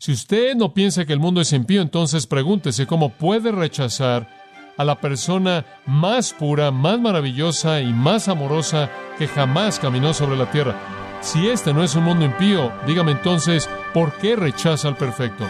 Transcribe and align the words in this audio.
Si 0.00 0.12
usted 0.12 0.54
no 0.54 0.74
piensa 0.74 1.04
que 1.04 1.12
el 1.12 1.18
mundo 1.18 1.40
es 1.40 1.52
impío, 1.52 1.82
entonces 1.82 2.28
pregúntese 2.28 2.86
cómo 2.86 3.10
puede 3.10 3.50
rechazar 3.50 4.28
a 4.76 4.84
la 4.84 5.00
persona 5.00 5.64
más 5.86 6.32
pura, 6.32 6.70
más 6.70 7.00
maravillosa 7.00 7.80
y 7.80 7.92
más 7.92 8.28
amorosa 8.28 8.90
que 9.18 9.26
jamás 9.26 9.80
caminó 9.80 10.14
sobre 10.14 10.36
la 10.36 10.48
tierra. 10.52 10.76
Si 11.20 11.48
este 11.48 11.74
no 11.74 11.82
es 11.82 11.96
un 11.96 12.04
mundo 12.04 12.24
impío, 12.24 12.72
dígame 12.86 13.10
entonces, 13.10 13.68
¿por 13.92 14.12
qué 14.18 14.36
rechaza 14.36 14.86
al 14.86 14.96
perfecto? 14.96 15.44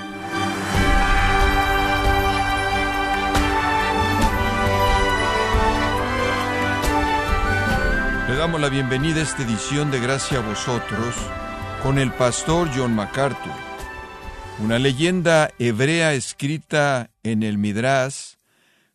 Le 8.29 8.35
damos 8.35 8.59
la 8.63 8.71
bienvenida 8.71 9.21
a 9.21 9.25
esta 9.25 9.43
edición 9.43 9.91
de 9.91 10.01
Gracia 10.01 10.39
a 10.39 10.41
vosotros 10.41 11.15
con 11.83 11.99
el 11.99 12.11
pastor 12.13 12.71
John 12.75 12.95
MacArthur. 12.95 13.68
Una 14.61 14.81
leyenda 14.81 15.53
hebrea 15.61 16.15
escrita 16.15 17.13
en 17.23 17.45
el 17.45 17.59
Midrash 17.59 18.35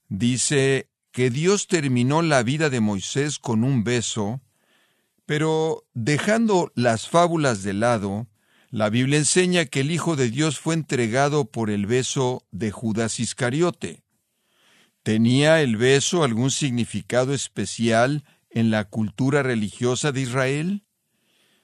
dice 0.09 0.89
que 1.13 1.29
Dios 1.29 1.67
terminó 1.67 2.21
la 2.21 2.43
vida 2.43 2.69
de 2.69 2.81
Moisés 2.81 3.39
con 3.39 3.63
un 3.63 3.85
beso, 3.85 4.41
pero 5.25 5.85
dejando 5.93 6.69
las 6.75 7.07
fábulas 7.07 7.63
de 7.63 7.71
lado, 7.71 8.27
la 8.71 8.89
Biblia 8.89 9.17
enseña 9.17 9.63
que 9.63 9.79
el 9.79 9.91
Hijo 9.91 10.17
de 10.17 10.29
Dios 10.29 10.59
fue 10.59 10.73
entregado 10.73 11.45
por 11.45 11.69
el 11.69 11.85
beso 11.85 12.45
de 12.51 12.71
Judas 12.71 13.21
Iscariote. 13.21 14.03
¿Tenía 15.01 15.61
el 15.61 15.77
beso 15.77 16.25
algún 16.25 16.51
significado 16.51 17.33
especial 17.33 18.25
en 18.49 18.69
la 18.69 18.83
cultura 18.83 19.43
religiosa 19.43 20.11
de 20.11 20.21
Israel? 20.21 20.83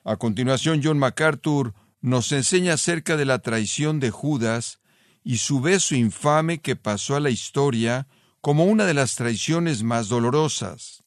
A 0.06 0.16
continuación, 0.16 0.80
John 0.82 1.00
MacArthur 1.00 1.74
nos 2.02 2.32
enseña 2.32 2.74
acerca 2.74 3.18
de 3.18 3.26
la 3.26 3.40
traición 3.40 4.00
de 4.00 4.12
Judas 4.12 4.80
y 5.24 5.38
su 5.38 5.62
beso 5.62 5.96
infame 5.96 6.60
que 6.60 6.76
pasó 6.76 7.16
a 7.16 7.20
la 7.20 7.30
historia 7.30 8.08
como 8.42 8.66
una 8.66 8.86
de 8.86 8.94
las 8.94 9.16
traiciones 9.16 9.84
más 9.84 10.08
dolorosas. 10.08 11.04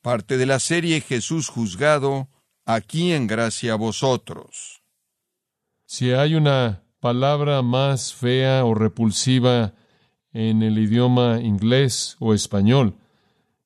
Parte 0.00 0.36
de 0.38 0.46
la 0.46 0.58
serie 0.58 1.00
Jesús 1.00 1.48
juzgado, 1.48 2.28
aquí 2.64 3.12
en 3.12 3.26
gracia 3.26 3.74
a 3.74 3.76
vosotros. 3.76 4.82
Si 5.84 6.12
hay 6.12 6.34
una 6.34 6.82
palabra 7.00 7.62
más 7.62 8.14
fea 8.14 8.64
o 8.64 8.74
repulsiva 8.74 9.74
en 10.32 10.62
el 10.62 10.78
idioma 10.78 11.40
inglés 11.40 12.16
o 12.18 12.34
español 12.34 12.96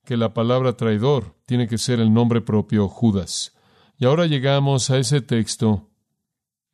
que 0.05 0.17
la 0.17 0.35
palabra 0.35 0.77
traidor, 0.77 1.37
tiene 1.47 1.69
que 1.69 1.79
ser 1.79 2.01
el 2.01 2.13
nombre 2.13 2.41
propio 2.41 2.89
Judas. 2.89 3.55
Y 3.99 4.07
ahora 4.07 4.27
llegamos 4.27 4.91
a 4.91 4.99
ese 4.99 5.21
texto 5.21 5.90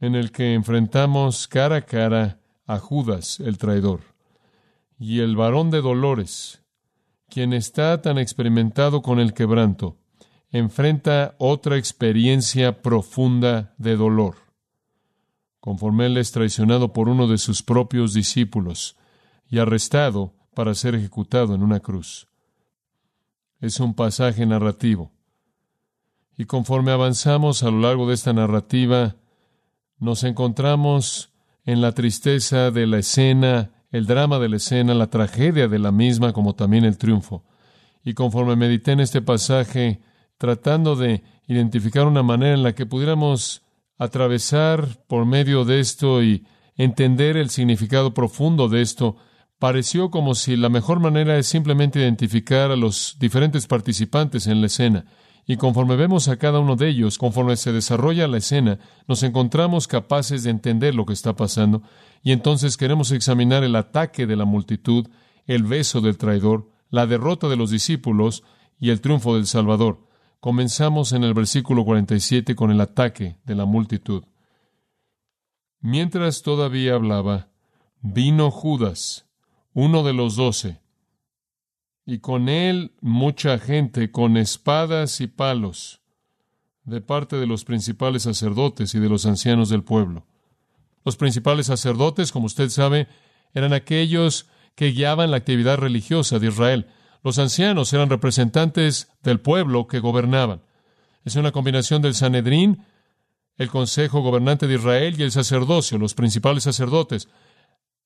en 0.00 0.14
el 0.14 0.32
que 0.32 0.54
enfrentamos 0.54 1.48
cara 1.48 1.76
a 1.76 1.82
cara 1.82 2.40
a 2.66 2.78
Judas, 2.78 3.40
el 3.40 3.58
traidor 3.58 4.00
y 4.98 5.20
el 5.20 5.36
varón 5.36 5.70
de 5.70 5.80
dolores, 5.80 6.62
quien 7.28 7.52
está 7.52 8.00
tan 8.02 8.18
experimentado 8.18 9.02
con 9.02 9.20
el 9.20 9.34
quebranto, 9.34 9.98
enfrenta 10.50 11.34
otra 11.38 11.76
experiencia 11.76 12.82
profunda 12.82 13.74
de 13.78 13.96
dolor. 13.96 14.36
Conforme 15.60 16.06
él 16.06 16.16
es 16.16 16.32
traicionado 16.32 16.92
por 16.92 17.08
uno 17.08 17.26
de 17.26 17.38
sus 17.38 17.62
propios 17.62 18.14
discípulos 18.14 18.96
y 19.48 19.58
arrestado 19.58 20.34
para 20.54 20.74
ser 20.74 20.94
ejecutado 20.94 21.54
en 21.54 21.62
una 21.62 21.80
cruz. 21.80 22.28
Es 23.60 23.80
un 23.80 23.94
pasaje 23.94 24.46
narrativo. 24.46 25.12
Y 26.38 26.44
conforme 26.44 26.92
avanzamos 26.92 27.62
a 27.62 27.70
lo 27.70 27.80
largo 27.80 28.06
de 28.08 28.14
esta 28.14 28.32
narrativa, 28.32 29.16
nos 29.98 30.24
encontramos 30.24 31.32
en 31.64 31.80
la 31.80 31.92
tristeza 31.92 32.70
de 32.70 32.86
la 32.86 32.98
escena 32.98 33.72
el 33.96 34.06
drama 34.06 34.38
de 34.38 34.48
la 34.48 34.56
escena, 34.56 34.94
la 34.94 35.08
tragedia 35.08 35.68
de 35.68 35.78
la 35.78 35.92
misma, 35.92 36.32
como 36.32 36.54
también 36.54 36.84
el 36.84 36.98
triunfo. 36.98 37.44
Y 38.04 38.14
conforme 38.14 38.56
medité 38.56 38.92
en 38.92 39.00
este 39.00 39.22
pasaje, 39.22 40.00
tratando 40.38 40.96
de 40.96 41.22
identificar 41.46 42.06
una 42.06 42.22
manera 42.22 42.54
en 42.54 42.62
la 42.62 42.74
que 42.74 42.86
pudiéramos 42.86 43.62
atravesar 43.98 45.04
por 45.06 45.24
medio 45.24 45.64
de 45.64 45.80
esto 45.80 46.22
y 46.22 46.46
entender 46.76 47.36
el 47.36 47.48
significado 47.50 48.12
profundo 48.12 48.68
de 48.68 48.82
esto, 48.82 49.16
pareció 49.58 50.10
como 50.10 50.34
si 50.34 50.56
la 50.56 50.68
mejor 50.68 51.00
manera 51.00 51.38
es 51.38 51.46
simplemente 51.46 52.00
identificar 52.00 52.70
a 52.70 52.76
los 52.76 53.16
diferentes 53.18 53.66
participantes 53.66 54.46
en 54.46 54.60
la 54.60 54.66
escena 54.66 55.06
y 55.46 55.56
conforme 55.56 55.94
vemos 55.94 56.26
a 56.26 56.38
cada 56.38 56.58
uno 56.58 56.74
de 56.74 56.88
ellos, 56.88 57.18
conforme 57.18 57.56
se 57.56 57.72
desarrolla 57.72 58.26
la 58.26 58.38
escena, 58.38 58.80
nos 59.06 59.22
encontramos 59.22 59.86
capaces 59.86 60.42
de 60.42 60.50
entender 60.50 60.94
lo 60.94 61.06
que 61.06 61.12
está 61.12 61.36
pasando, 61.36 61.82
y 62.22 62.32
entonces 62.32 62.76
queremos 62.76 63.12
examinar 63.12 63.62
el 63.62 63.76
ataque 63.76 64.26
de 64.26 64.34
la 64.34 64.44
multitud, 64.44 65.08
el 65.46 65.62
beso 65.62 66.00
del 66.00 66.18
traidor, 66.18 66.68
la 66.90 67.06
derrota 67.06 67.48
de 67.48 67.56
los 67.56 67.70
discípulos 67.70 68.42
y 68.80 68.90
el 68.90 69.00
triunfo 69.00 69.36
del 69.36 69.46
Salvador. 69.46 70.08
Comenzamos 70.40 71.12
en 71.12 71.22
el 71.22 71.32
versículo 71.32 71.84
47 71.84 72.56
con 72.56 72.72
el 72.72 72.80
ataque 72.80 73.36
de 73.44 73.54
la 73.54 73.64
multitud. 73.64 74.24
Mientras 75.80 76.42
todavía 76.42 76.94
hablaba, 76.94 77.48
vino 78.00 78.50
Judas, 78.50 79.28
uno 79.72 80.02
de 80.02 80.12
los 80.12 80.34
doce, 80.34 80.80
y 82.06 82.20
con 82.20 82.48
él 82.48 82.92
mucha 83.00 83.58
gente 83.58 84.12
con 84.12 84.36
espadas 84.36 85.20
y 85.20 85.26
palos, 85.26 86.00
de 86.84 87.00
parte 87.00 87.34
de 87.36 87.48
los 87.48 87.64
principales 87.64 88.22
sacerdotes 88.22 88.94
y 88.94 89.00
de 89.00 89.08
los 89.08 89.26
ancianos 89.26 89.68
del 89.68 89.82
pueblo. 89.82 90.24
Los 91.04 91.16
principales 91.16 91.66
sacerdotes, 91.66 92.30
como 92.30 92.46
usted 92.46 92.68
sabe, 92.68 93.08
eran 93.52 93.72
aquellos 93.72 94.46
que 94.76 94.92
guiaban 94.92 95.32
la 95.32 95.38
actividad 95.38 95.78
religiosa 95.78 96.38
de 96.38 96.46
Israel. 96.46 96.86
Los 97.24 97.40
ancianos 97.40 97.92
eran 97.92 98.08
representantes 98.08 99.10
del 99.24 99.40
pueblo 99.40 99.88
que 99.88 99.98
gobernaban. 99.98 100.62
Es 101.24 101.34
una 101.34 101.50
combinación 101.50 102.02
del 102.02 102.14
Sanedrín, 102.14 102.84
el 103.56 103.68
Consejo 103.68 104.20
Gobernante 104.20 104.68
de 104.68 104.74
Israel 104.74 105.16
y 105.18 105.24
el 105.24 105.32
sacerdocio, 105.32 105.98
los 105.98 106.14
principales 106.14 106.62
sacerdotes. 106.62 107.28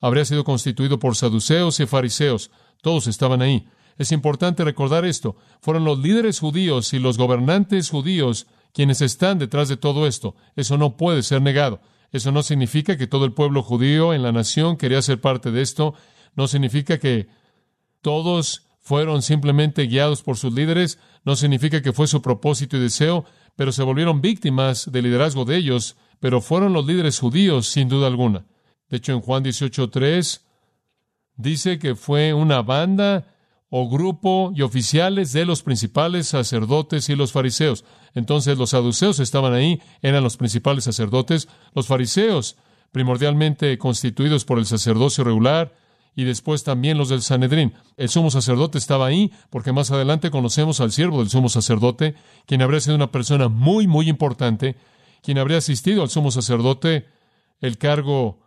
Habría 0.01 0.25
sido 0.25 0.43
constituido 0.45 0.99
por 0.99 1.17
saduceos 1.17 1.81
y 1.81 1.87
fariseos. 1.87 2.51
Todos 2.81 3.07
estaban 3.07 3.43
ahí. 3.43 3.69
Es 4.01 4.13
importante 4.13 4.65
recordar 4.65 5.05
esto. 5.05 5.37
Fueron 5.61 5.85
los 5.85 5.99
líderes 5.99 6.41
judíos 6.41 6.95
y 6.95 6.99
los 6.99 7.19
gobernantes 7.19 7.91
judíos 7.91 8.47
quienes 8.73 9.03
están 9.03 9.39
detrás 9.39 9.69
de 9.69 9.77
todo 9.77 10.07
esto. 10.07 10.35
Eso 10.57 10.79
no 10.79 10.97
puede 10.97 11.23
ser 11.23 11.43
negado. 11.43 11.83
Eso 12.11 12.33
no 12.33 12.43
significa 12.43 12.97
que 12.97 13.07
todo 13.07 13.27
el 13.27 13.35
pueblo 13.35 13.63
judío 13.63 14.15
en 14.15 14.23
la 14.23 14.33
nación 14.33 14.79
quería 14.79 15.03
ser 15.03 15.21
parte 15.21 15.51
de 15.51 15.61
esto. 15.61 15.93
No 16.35 16.49
significa 16.49 16.97
que 16.97 17.29
todos 18.01 18.69
fueron 18.79 19.21
simplemente 19.21 19.83
guiados 19.83 20.23
por 20.23 20.39
sus 20.39 20.55
líderes. 20.55 20.99
No 21.27 21.37
significa 21.37 21.83
que 21.83 21.93
fue 21.93 22.07
su 22.07 22.23
propósito 22.23 22.79
y 22.79 22.81
deseo, 22.81 23.27
pero 23.55 23.71
se 23.71 23.83
volvieron 23.83 24.23
víctimas 24.23 24.91
del 24.91 25.05
liderazgo 25.05 25.45
de 25.45 25.59
ellos. 25.59 25.99
Pero 26.21 26.41
fueron 26.41 26.73
los 26.73 26.87
líderes 26.87 27.19
judíos, 27.19 27.67
sin 27.67 27.91
duda 27.91 28.07
alguna. 28.07 28.47
De 28.89 28.97
hecho, 28.97 29.13
en 29.13 29.21
Juan 29.21 29.45
18.3 29.45 30.41
dice 31.37 31.79
que 31.79 31.95
fue 31.97 32.33
una 32.33 32.63
banda 32.63 33.27
o 33.71 33.89
grupo 33.89 34.53
y 34.55 34.63
oficiales 34.63 35.33
de 35.33 35.47
los 35.47 35.63
principales 35.63 36.27
sacerdotes 36.29 37.09
y 37.09 37.15
los 37.15 37.33
fariseos. 37.33 37.85
Entonces 38.15 38.59
los 38.59 38.71
saduceos 38.71 39.21
estaban 39.21 39.55
ahí, 39.55 39.81
eran 40.03 40.25
los 40.25 40.37
principales 40.37 40.85
sacerdotes, 40.85 41.49
los 41.73 41.87
fariseos, 41.87 42.57
primordialmente 42.91 43.79
constituidos 43.79 44.45
por 44.45 44.59
el 44.59 44.67
sacerdocio 44.67 45.23
regular, 45.23 45.73
y 46.17 46.25
después 46.25 46.65
también 46.65 46.99
los 46.99 47.09
del 47.09 47.23
Sanedrín. 47.23 47.75
El 47.97 48.09
sumo 48.09 48.31
sacerdote 48.31 48.79
estaba 48.79 49.07
ahí, 49.07 49.33
porque 49.49 49.73
más 49.73 49.93
adelante 49.93 50.31
conocemos 50.31 50.81
al 50.81 50.91
siervo 50.91 51.21
del 51.21 51.31
sumo 51.31 51.49
sacerdote, 51.49 52.15
quien 52.47 52.63
habría 52.63 52.81
sido 52.81 52.97
una 52.97 53.13
persona 53.13 53.49
muy, 53.49 53.87
muy 53.87 54.09
importante, 54.09 54.77
quien 55.23 55.39
habría 55.39 55.59
asistido 55.59 56.03
al 56.03 56.11
sumo 56.11 56.33
sacerdote, 56.33 57.07
el 57.61 57.79
cargo 57.79 58.41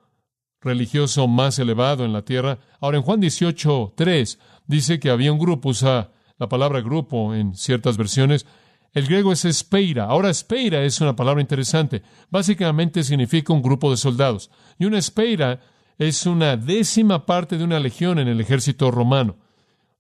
religioso 0.60 1.28
más 1.28 1.60
elevado 1.60 2.06
en 2.06 2.14
la 2.14 2.24
tierra. 2.24 2.60
Ahora, 2.80 2.98
en 2.98 3.04
Juan 3.04 3.20
18, 3.20 3.94
3, 3.96 4.40
dice 4.68 5.00
que 5.00 5.10
había 5.10 5.32
un 5.32 5.40
grupo, 5.40 5.70
usa 5.70 6.12
la 6.38 6.50
palabra 6.50 6.82
grupo 6.82 7.34
en 7.34 7.56
ciertas 7.56 7.98
versiones. 7.98 8.46
El 8.94 9.06
griego 9.06 9.32
es 9.32 9.46
espeira. 9.46 10.06
Ahora, 10.06 10.30
espeira 10.30 10.84
es 10.84 11.02
una 11.02 11.16
palabra 11.16 11.42
interesante. 11.42 12.04
Básicamente 12.30 13.04
significa 13.04 13.54
un 13.54 13.62
grupo 13.62 13.90
de 13.90 13.98
soldados. 13.98 14.52
Y 14.78 14.86
una 14.86 15.00
espeira 15.00 15.62
es 15.98 16.26
una 16.26 16.58
décima 16.58 17.26
parte 17.26 17.58
de 17.58 17.64
una 17.64 17.80
legión 17.80 18.20
en 18.20 18.28
el 18.28 18.40
ejército 18.42 18.92
romano. 18.92 19.38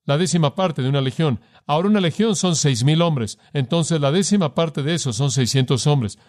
La 0.06 0.18
décima 0.18 0.54
parte 0.54 0.82
de 0.82 0.90
una 0.90 1.02
legión. 1.02 1.40
Ahora 1.66 1.88
una 1.88 2.02
legión 2.02 2.36
son 2.36 2.56
seis 2.56 2.84
mil 2.84 3.02
hombres. 3.02 3.40
Entonces 3.54 4.00
la 4.02 4.12
décima 4.12 4.54
parte 4.54 4.84
de 4.84 4.96
eso 4.96 5.14
son 5.14 5.32
seiscientos 5.32 5.88
hombres. 5.88 6.20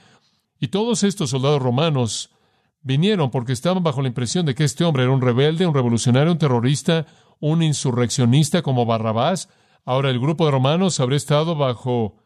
Y 0.60 0.68
todos 0.68 1.02
estos 1.02 1.30
soldados 1.30 1.60
romanos 1.60 2.30
vinieron 2.82 3.30
porque 3.30 3.52
estaban 3.52 3.82
bajo 3.82 4.00
la 4.00 4.08
impresión 4.08 4.46
de 4.46 4.54
que 4.54 4.64
este 4.64 4.84
hombre 4.84 5.02
era 5.02 5.12
un 5.12 5.20
rebelde, 5.20 5.66
un 5.66 5.74
revolucionario, 5.74 6.30
un 6.30 6.38
terrorista, 6.38 7.06
un 7.44 7.62
insurreccionista 7.62 8.62
como 8.62 8.86
Barrabás. 8.86 9.50
Ahora 9.84 10.08
el 10.08 10.18
grupo 10.18 10.46
de 10.46 10.52
romanos 10.52 10.98
habría 10.98 11.18
estado 11.18 11.54
bajo 11.54 12.16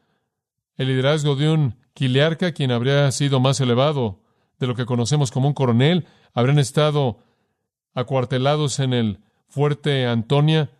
el 0.76 0.86
liderazgo 0.86 1.34
de 1.34 1.50
un 1.50 1.74
quiliarca, 1.92 2.52
quien 2.52 2.70
habría 2.70 3.10
sido 3.10 3.40
más 3.40 3.60
elevado 3.60 4.20
de 4.60 4.68
lo 4.68 4.76
que 4.76 4.86
conocemos 4.86 5.32
como 5.32 5.48
un 5.48 5.54
coronel. 5.54 6.06
habrían 6.34 6.60
estado 6.60 7.18
acuartelados 7.94 8.78
en 8.78 8.92
el 8.92 9.18
fuerte 9.48 10.06
Antonia. 10.06 10.70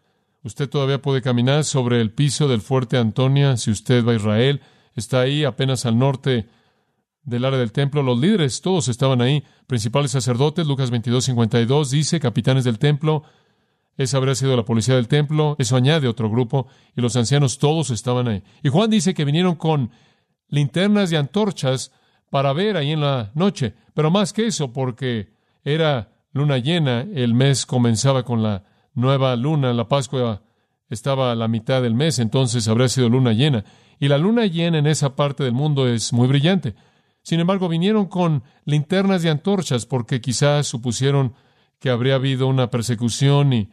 Usted 0.45 0.71
todavía 0.71 1.03
puede 1.03 1.21
caminar 1.21 1.65
sobre 1.65 2.01
el 2.01 2.13
piso 2.13 2.47
del 2.47 2.61
fuerte 2.61 2.97
Antonia 2.97 3.57
si 3.57 3.73
usted 3.73 4.07
va 4.07 4.13
a 4.13 4.17
Israel. 4.17 4.61
Está 4.95 5.23
ahí 5.23 5.43
apenas 5.43 5.85
al 5.85 5.99
norte 5.99 6.49
del 7.25 7.45
área 7.45 7.59
del 7.59 7.73
templo. 7.73 8.05
Los 8.05 8.21
líderes 8.21 8.61
todos 8.61 8.87
estaban 8.87 9.21
ahí. 9.21 9.43
Principales 9.67 10.13
sacerdotes, 10.13 10.65
Lucas 10.65 10.93
22, 10.93 11.25
52 11.25 11.91
dice, 11.91 12.21
capitanes 12.21 12.63
del 12.63 12.79
templo. 12.79 13.25
Esa 13.99 14.17
habría 14.17 14.37
sido 14.37 14.57
la 14.57 14.65
policía 14.65 14.95
del 14.95 15.09
templo. 15.09 15.57
Eso 15.59 15.77
añade 15.77 16.09
otro 16.09 16.31
grupo. 16.31 16.69
Y 16.97 17.03
los 17.03 17.17
ancianos 17.17 17.59
todos 17.59 17.91
estaban 17.91 18.29
ahí. 18.29 18.43
Y 18.63 18.71
Juan 18.71 18.89
dice 18.89 19.13
que 19.13 19.25
vinieron 19.25 19.57
con 19.57 19.91
linternas 20.49 21.13
y 21.13 21.17
antorchas 21.17 21.93
para 22.31 22.53
ver 22.53 22.77
ahí 22.77 22.93
en 22.93 23.01
la 23.01 23.33
noche. 23.35 23.75
Pero 23.95 24.11
más 24.11 24.33
que 24.33 24.47
eso, 24.47 24.73
porque 24.73 25.33
era 25.65 26.13
luna 26.33 26.59
llena, 26.59 27.01
el 27.01 27.35
mes 27.35 27.67
comenzaba 27.67 28.23
con 28.23 28.43
la 28.43 28.65
nueva 28.95 29.35
luna, 29.37 29.73
la 29.73 29.89
Pascua 29.89 30.43
estaba 30.89 31.33
a 31.33 31.35
la 31.35 31.49
mitad 31.49 31.83
del 31.83 31.95
mes, 31.95 32.19
entonces 32.19 32.69
habría 32.69 32.89
sido 32.89 33.09
luna 33.09 33.33
llena. 33.33 33.65
Y 33.99 34.09
la 34.09 34.19
luna 34.19 34.47
llena 34.47 34.79
en 34.79 34.87
esa 34.87 35.17
parte 35.17 35.43
del 35.43 35.53
mundo 35.53 35.89
es 35.89 36.13
muy 36.13 36.29
brillante. 36.29 36.75
Sin 37.23 37.41
embargo, 37.41 37.69
vinieron 37.69 38.07
con 38.07 38.45
linternas 38.65 39.25
y 39.25 39.29
antorchas 39.29 39.87
porque 39.87 40.21
quizás 40.21 40.67
supusieron 40.67 41.35
que 41.81 41.91
habría 41.91 42.15
habido 42.15 42.47
una 42.47 42.71
persecución 42.71 43.53
y 43.53 43.71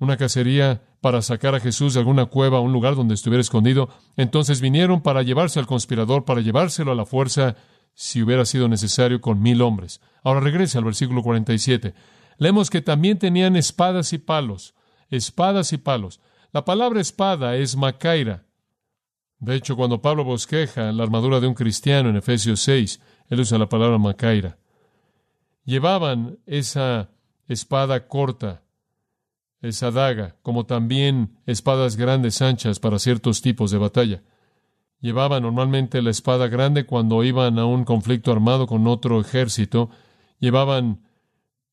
una 0.00 0.16
cacería 0.16 0.82
para 1.00 1.22
sacar 1.22 1.54
a 1.54 1.60
Jesús 1.60 1.94
de 1.94 2.00
alguna 2.00 2.26
cueva 2.26 2.60
un 2.60 2.72
lugar 2.72 2.96
donde 2.96 3.14
estuviera 3.14 3.40
escondido. 3.40 3.90
Entonces 4.16 4.60
vinieron 4.60 5.02
para 5.02 5.22
llevarse 5.22 5.60
al 5.60 5.66
conspirador, 5.66 6.24
para 6.24 6.40
llevárselo 6.40 6.90
a 6.90 6.94
la 6.96 7.06
fuerza 7.06 7.54
si 7.94 8.22
hubiera 8.22 8.44
sido 8.44 8.66
necesario 8.66 9.20
con 9.20 9.40
mil 9.40 9.60
hombres. 9.62 10.00
Ahora 10.24 10.40
regrese 10.40 10.78
al 10.78 10.84
versículo 10.84 11.22
47. 11.22 11.94
Leemos 12.38 12.70
que 12.70 12.80
también 12.80 13.18
tenían 13.18 13.56
espadas 13.56 14.12
y 14.12 14.18
palos, 14.18 14.74
espadas 15.10 15.72
y 15.72 15.78
palos. 15.78 16.20
La 16.52 16.64
palabra 16.64 17.00
espada 17.00 17.56
es 17.56 17.76
macaira. 17.76 18.46
De 19.38 19.54
hecho, 19.54 19.76
cuando 19.76 20.02
Pablo 20.02 20.24
bosqueja 20.24 20.92
la 20.92 21.02
armadura 21.02 21.40
de 21.40 21.46
un 21.46 21.54
cristiano 21.54 22.08
en 22.08 22.16
Efesios 22.16 22.60
6, 22.60 23.00
él 23.28 23.40
usa 23.40 23.58
la 23.58 23.68
palabra 23.68 23.98
macaira. 23.98 24.58
Llevaban 25.64 26.38
esa 26.46 27.10
espada 27.48 28.06
corta, 28.08 28.62
esa 29.62 29.90
daga, 29.90 30.36
como 30.42 30.66
también 30.66 31.38
espadas 31.46 31.96
grandes 31.96 32.40
anchas 32.42 32.78
para 32.78 32.98
ciertos 32.98 33.42
tipos 33.42 33.70
de 33.70 33.78
batalla. 33.78 34.22
Llevaban 35.00 35.42
normalmente 35.42 36.02
la 36.02 36.10
espada 36.10 36.48
grande 36.48 36.84
cuando 36.84 37.24
iban 37.24 37.58
a 37.58 37.64
un 37.64 37.84
conflicto 37.84 38.32
armado 38.32 38.66
con 38.66 38.86
otro 38.86 39.20
ejército. 39.20 39.90
Llevaban 40.38 41.00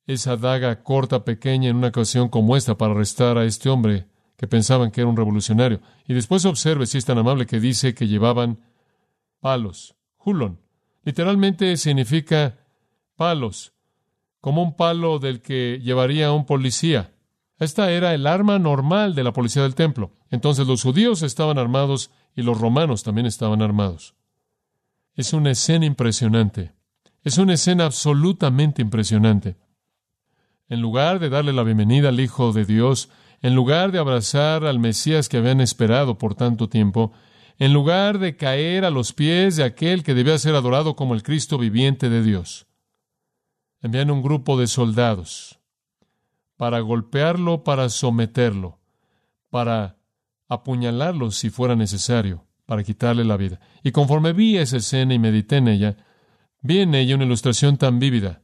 esa 0.06 0.38
daga 0.38 0.84
corta, 0.84 1.26
pequeña, 1.26 1.70
en 1.70 1.76
una 1.78 1.90
ocasión 1.90 2.30
como 2.30 2.56
esta 2.56 2.78
para 2.78 2.94
arrestar 2.94 3.38
a 3.38 3.44
este 3.44 3.70
hombre 3.70 4.08
que 4.38 4.48
pensaban 4.48 4.92
que 4.92 5.02
era 5.02 5.10
un 5.10 5.18
revolucionario. 5.18 5.82
Y 6.08 6.14
después 6.14 6.46
observe 6.46 6.86
si 6.86 6.98
es 6.98 7.06
tan 7.06 7.18
amable 7.18 7.46
que 7.46 7.60
dice 7.60 7.94
que 7.94 8.08
llevaban 8.08 8.60
palos. 9.42 9.96
Hulon. 10.24 10.60
Literalmente 11.04 11.76
significa 11.78 12.58
palos, 13.16 13.74
como 14.40 14.62
un 14.62 14.76
palo 14.76 15.20
del 15.20 15.42
que 15.42 15.80
llevaría 15.82 16.32
un 16.32 16.46
policía. 16.46 17.14
Esta 17.60 17.92
era 17.92 18.14
el 18.14 18.28
arma 18.28 18.60
normal 18.60 19.16
de 19.16 19.24
la 19.24 19.34
policía 19.34 19.64
del 19.64 19.76
templo. 19.76 20.12
Entonces 20.30 20.68
los 20.68 20.84
judíos 20.84 21.24
estaban 21.24 21.58
armados 21.58 22.12
y 22.36 22.44
los 22.44 22.60
romanos 22.60 23.04
también 23.04 23.26
estaban 23.26 23.62
armados. 23.62 24.16
Es 25.16 25.34
una 25.34 25.52
escena 25.52 25.86
impresionante. 25.86 26.74
Es 27.24 27.40
una 27.40 27.56
escena 27.56 27.86
absolutamente 27.86 28.84
impresionante. 28.84 29.58
En 30.70 30.82
lugar 30.82 31.20
de 31.20 31.30
darle 31.30 31.52
la 31.52 31.64
bienvenida 31.64 32.10
al 32.10 32.20
Hijo 32.20 32.54
de 32.54 32.66
Dios, 32.66 33.10
en 33.42 33.56
lugar 33.56 33.92
de 33.92 34.00
abrazar 34.00 34.66
al 34.66 34.78
Mesías 34.78 35.28
que 35.28 35.38
habían 35.38 35.60
esperado 35.60 36.20
por 36.20 36.36
tanto 36.36 36.70
tiempo, 36.70 37.12
en 37.58 37.74
lugar 37.74 38.20
de 38.20 38.36
caer 38.36 38.86
a 38.86 38.92
los 38.92 39.14
pies 39.14 39.56
de 39.56 39.64
aquel 39.64 40.04
que 40.04 40.14
debía 40.14 40.38
ser 40.38 40.54
adorado 40.54 40.96
como 40.96 41.16
el 41.16 41.24
Cristo 41.24 41.58
viviente 41.58 42.10
de 42.10 42.22
Dios, 42.22 42.68
envían 43.82 44.12
un 44.12 44.22
grupo 44.22 44.60
de 44.60 44.68
soldados 44.68 45.60
para 46.58 46.80
golpearlo, 46.82 47.64
para 47.64 47.90
someterlo, 47.90 48.80
para 49.50 49.98
apuñalarlo 50.50 51.32
si 51.32 51.50
fuera 51.50 51.76
necesario 51.76 52.48
para 52.68 52.84
quitarle 52.84 53.24
la 53.24 53.38
vida. 53.38 53.60
Y 53.82 53.92
conforme 53.92 54.34
vi 54.34 54.58
esa 54.58 54.78
escena 54.78 55.16
y 55.16 55.20
medité 55.20 55.58
en 55.58 55.70
ella, 55.70 55.98
vi 56.62 56.80
en 56.80 56.94
ella 56.94 57.16
una 57.16 57.24
ilustración 57.24 57.78
tan 57.78 57.98
vívida 57.98 58.44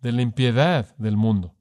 de 0.00 0.10
la 0.10 0.22
impiedad 0.22 0.96
del 0.96 1.16
mundo. 1.16 1.54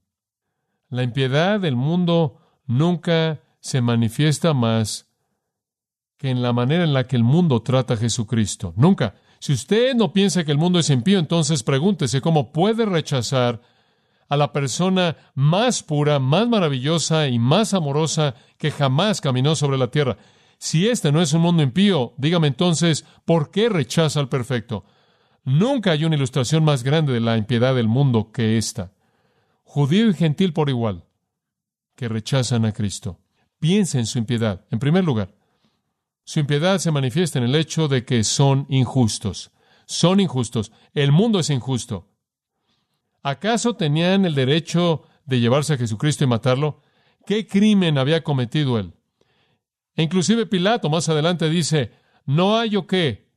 La 0.89 1.03
impiedad 1.03 1.59
del 1.59 1.75
mundo 1.75 2.39
nunca 2.65 3.41
se 3.59 3.81
manifiesta 3.81 4.53
más 4.53 5.09
que 6.17 6.29
en 6.29 6.41
la 6.41 6.53
manera 6.53 6.85
en 6.85 6.93
la 6.93 7.05
que 7.05 7.17
el 7.17 7.23
mundo 7.23 7.61
trata 7.61 7.95
a 7.95 7.97
Jesucristo. 7.97 8.73
Nunca. 8.77 9.15
Si 9.39 9.51
usted 9.51 9.95
no 9.95 10.13
piensa 10.13 10.45
que 10.45 10.53
el 10.53 10.57
mundo 10.57 10.79
es 10.79 10.89
impío, 10.89 11.19
entonces 11.19 11.61
pregúntese 11.61 12.21
cómo 12.21 12.53
puede 12.53 12.85
rechazar 12.85 13.61
a 14.27 14.37
la 14.37 14.51
persona 14.53 15.17
más 15.33 15.83
pura, 15.83 16.19
más 16.19 16.47
maravillosa 16.47 17.27
y 17.27 17.39
más 17.39 17.73
amorosa 17.73 18.35
que 18.57 18.71
jamás 18.71 19.21
caminó 19.21 19.55
sobre 19.55 19.77
la 19.77 19.91
tierra. 19.91 20.17
Si 20.57 20.87
este 20.87 21.11
no 21.11 21.21
es 21.21 21.33
un 21.33 21.41
mundo 21.41 21.63
impío, 21.63 22.13
dígame 22.17 22.47
entonces, 22.47 23.05
¿por 23.25 23.51
qué 23.51 23.69
rechaza 23.69 24.19
al 24.19 24.29
perfecto? 24.29 24.85
Nunca 25.43 25.91
hay 25.91 26.05
una 26.05 26.15
ilustración 26.15 26.63
más 26.63 26.83
grande 26.83 27.13
de 27.13 27.19
la 27.19 27.37
impiedad 27.37 27.75
del 27.75 27.87
mundo 27.87 28.31
que 28.31 28.57
esta. 28.57 28.93
Judío 29.63 30.09
y 30.09 30.13
gentil 30.13 30.53
por 30.53 30.69
igual, 30.69 31.03
que 31.95 32.09
rechazan 32.09 32.65
a 32.65 32.71
Cristo. 32.71 33.19
Piensa 33.59 33.99
en 33.99 34.05
su 34.05 34.17
impiedad. 34.17 34.65
En 34.71 34.79
primer 34.79 35.03
lugar, 35.03 35.35
su 36.23 36.39
impiedad 36.39 36.79
se 36.79 36.91
manifiesta 36.91 37.37
en 37.37 37.45
el 37.45 37.55
hecho 37.55 37.87
de 37.87 38.05
que 38.05 38.23
son 38.23 38.65
injustos. 38.69 39.51
Son 39.85 40.19
injustos. 40.19 40.71
El 40.93 41.11
mundo 41.11 41.39
es 41.39 41.51
injusto. 41.51 42.09
¿Acaso 43.25 43.75
tenían 43.75 44.23
el 44.25 44.35
derecho 44.35 45.01
de 45.25 45.39
llevarse 45.39 45.73
a 45.73 45.77
Jesucristo 45.77 46.23
y 46.23 46.27
matarlo? 46.27 46.83
¿Qué 47.25 47.47
crimen 47.47 47.97
había 47.97 48.23
cometido 48.23 48.77
él? 48.77 48.93
E 49.95 50.03
inclusive 50.03 50.45
Pilato 50.45 50.91
más 50.91 51.09
adelante 51.09 51.49
dice, 51.49 51.91
no 52.27 52.55
hay 52.55 52.75
o 52.75 52.85
qué. 52.85 53.31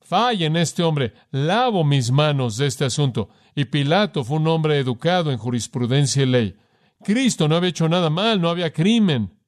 Falle 0.00 0.46
en 0.46 0.56
este 0.56 0.82
hombre, 0.82 1.14
lavo 1.30 1.84
mis 1.84 2.10
manos 2.10 2.56
de 2.56 2.66
este 2.66 2.84
asunto. 2.84 3.28
Y 3.54 3.66
Pilato 3.66 4.24
fue 4.24 4.38
un 4.38 4.48
hombre 4.48 4.76
educado 4.80 5.30
en 5.30 5.38
jurisprudencia 5.38 6.24
y 6.24 6.26
ley. 6.26 6.56
Cristo 7.04 7.46
no 7.46 7.54
había 7.54 7.70
hecho 7.70 7.88
nada 7.88 8.10
mal, 8.10 8.40
no 8.40 8.50
había 8.50 8.72
crimen. 8.72 9.38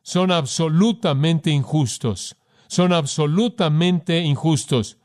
Son 0.00 0.32
absolutamente 0.32 1.50
injustos. 1.50 2.38
Son 2.66 2.94
absolutamente 2.94 4.20
injustos 4.20 4.96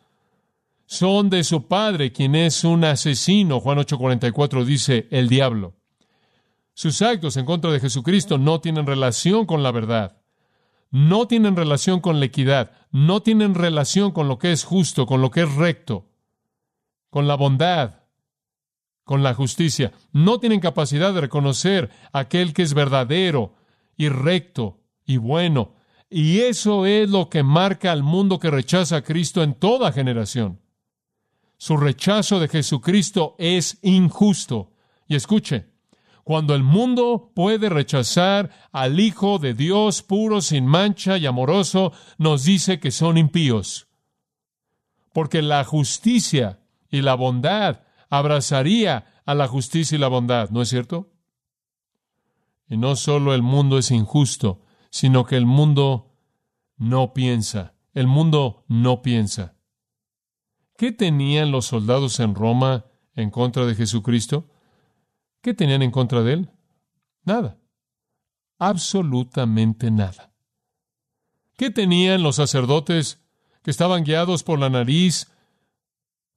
son 0.88 1.30
de 1.30 1.44
su 1.44 1.68
padre, 1.68 2.14
quien 2.14 2.34
es 2.34 2.64
un 2.64 2.86
asesino. 2.86 3.60
Juan 3.60 3.78
8:44 3.78 4.64
dice, 4.64 5.08
el 5.12 5.28
diablo. 5.30 5.76
Sus 6.74 7.02
actos 7.02 7.38
en 7.38 7.46
contra 7.46 7.72
de 7.72 7.80
Jesucristo 7.80 8.38
no 8.38 8.62
tienen 8.62 8.88
relación 8.88 9.46
con 9.46 9.64
la 9.64 9.72
verdad, 9.72 10.22
no 10.90 11.28
tienen 11.28 11.56
relación 11.56 12.00
con 12.00 12.20
la 12.20 12.28
equidad, 12.28 12.72
no 12.92 13.22
tienen 13.22 13.54
relación 13.54 14.12
con 14.12 14.28
lo 14.28 14.40
que 14.40 14.52
es 14.52 14.64
justo, 14.64 15.06
con 15.06 15.22
lo 15.22 15.30
que 15.30 15.42
es 15.42 15.56
recto, 15.56 16.08
con 17.10 17.28
la 17.28 17.36
bondad, 17.36 18.04
con 19.04 19.24
la 19.24 19.34
justicia. 19.34 19.92
No 20.14 20.40
tienen 20.40 20.62
capacidad 20.62 21.14
de 21.14 21.22
reconocer 21.22 21.90
aquel 22.14 22.54
que 22.54 22.62
es 22.62 22.74
verdadero 22.74 23.56
y 23.98 24.08
recto 24.08 24.80
y 25.06 25.18
bueno. 25.18 25.74
Y 26.10 26.40
eso 26.40 26.86
es 26.86 27.10
lo 27.10 27.28
que 27.28 27.44
marca 27.44 27.92
al 27.92 28.04
mundo 28.04 28.40
que 28.40 28.52
rechaza 28.52 28.98
a 28.98 29.02
Cristo 29.02 29.44
en 29.44 29.54
toda 29.54 29.92
generación. 29.92 30.62
Su 31.58 31.76
rechazo 31.78 32.40
de 32.40 32.48
Jesucristo 32.48 33.36
es 33.40 33.80
injusto. 33.82 34.72
Y 35.08 35.16
escuche, 35.16 35.72
cuando 36.24 36.54
el 36.56 36.64
mundo 36.64 37.32
puede 37.34 37.70
rechazar 37.70 38.52
al 38.72 39.00
Hijo 39.00 39.40
de 39.40 39.54
Dios 39.54 40.04
puro, 40.04 40.42
sin 40.42 40.66
mancha 40.66 41.18
y 41.18 41.26
amoroso, 41.26 41.94
nos 42.18 42.44
dice 42.44 42.80
que 42.80 42.92
son 42.92 43.18
impíos. 43.18 43.88
Porque 45.14 45.42
la 45.42 45.64
justicia 45.64 46.60
y 46.90 47.02
la 47.02 47.16
bondad 47.16 47.82
abrazaría 48.10 49.22
a 49.26 49.34
la 49.34 49.48
justicia 49.48 49.96
y 49.96 50.00
la 50.00 50.10
bondad, 50.10 50.50
¿no 50.52 50.62
es 50.62 50.70
cierto? 50.70 51.12
Y 52.70 52.78
no 52.78 52.96
solo 52.96 53.34
el 53.34 53.42
mundo 53.42 53.78
es 53.78 53.92
injusto, 53.92 54.62
sino 54.90 55.26
que 55.26 55.38
el 55.38 55.46
mundo 55.46 56.14
no 56.78 57.14
piensa. 57.14 57.74
El 57.94 58.08
mundo 58.08 58.66
no 58.68 59.02
piensa. 59.02 59.57
¿Qué 60.78 60.92
tenían 60.92 61.52
los 61.52 61.66
soldados 61.66 62.20
en 62.22 62.36
Roma 62.36 62.86
en 63.16 63.32
contra 63.32 63.66
de 63.66 63.76
Jesucristo? 63.76 64.50
¿Qué 65.42 65.54
tenían 65.54 65.82
en 65.82 65.92
contra 65.92 66.22
de 66.24 66.34
él? 66.34 66.50
Nada. 67.24 67.58
Absolutamente 68.60 69.92
nada. 69.92 70.32
¿Qué 71.58 71.72
tenían 71.72 72.24
los 72.24 72.38
sacerdotes 72.38 73.22
que 73.64 73.72
estaban 73.72 74.04
guiados 74.04 74.44
por 74.44 74.60
la 74.60 74.70
nariz 74.70 75.32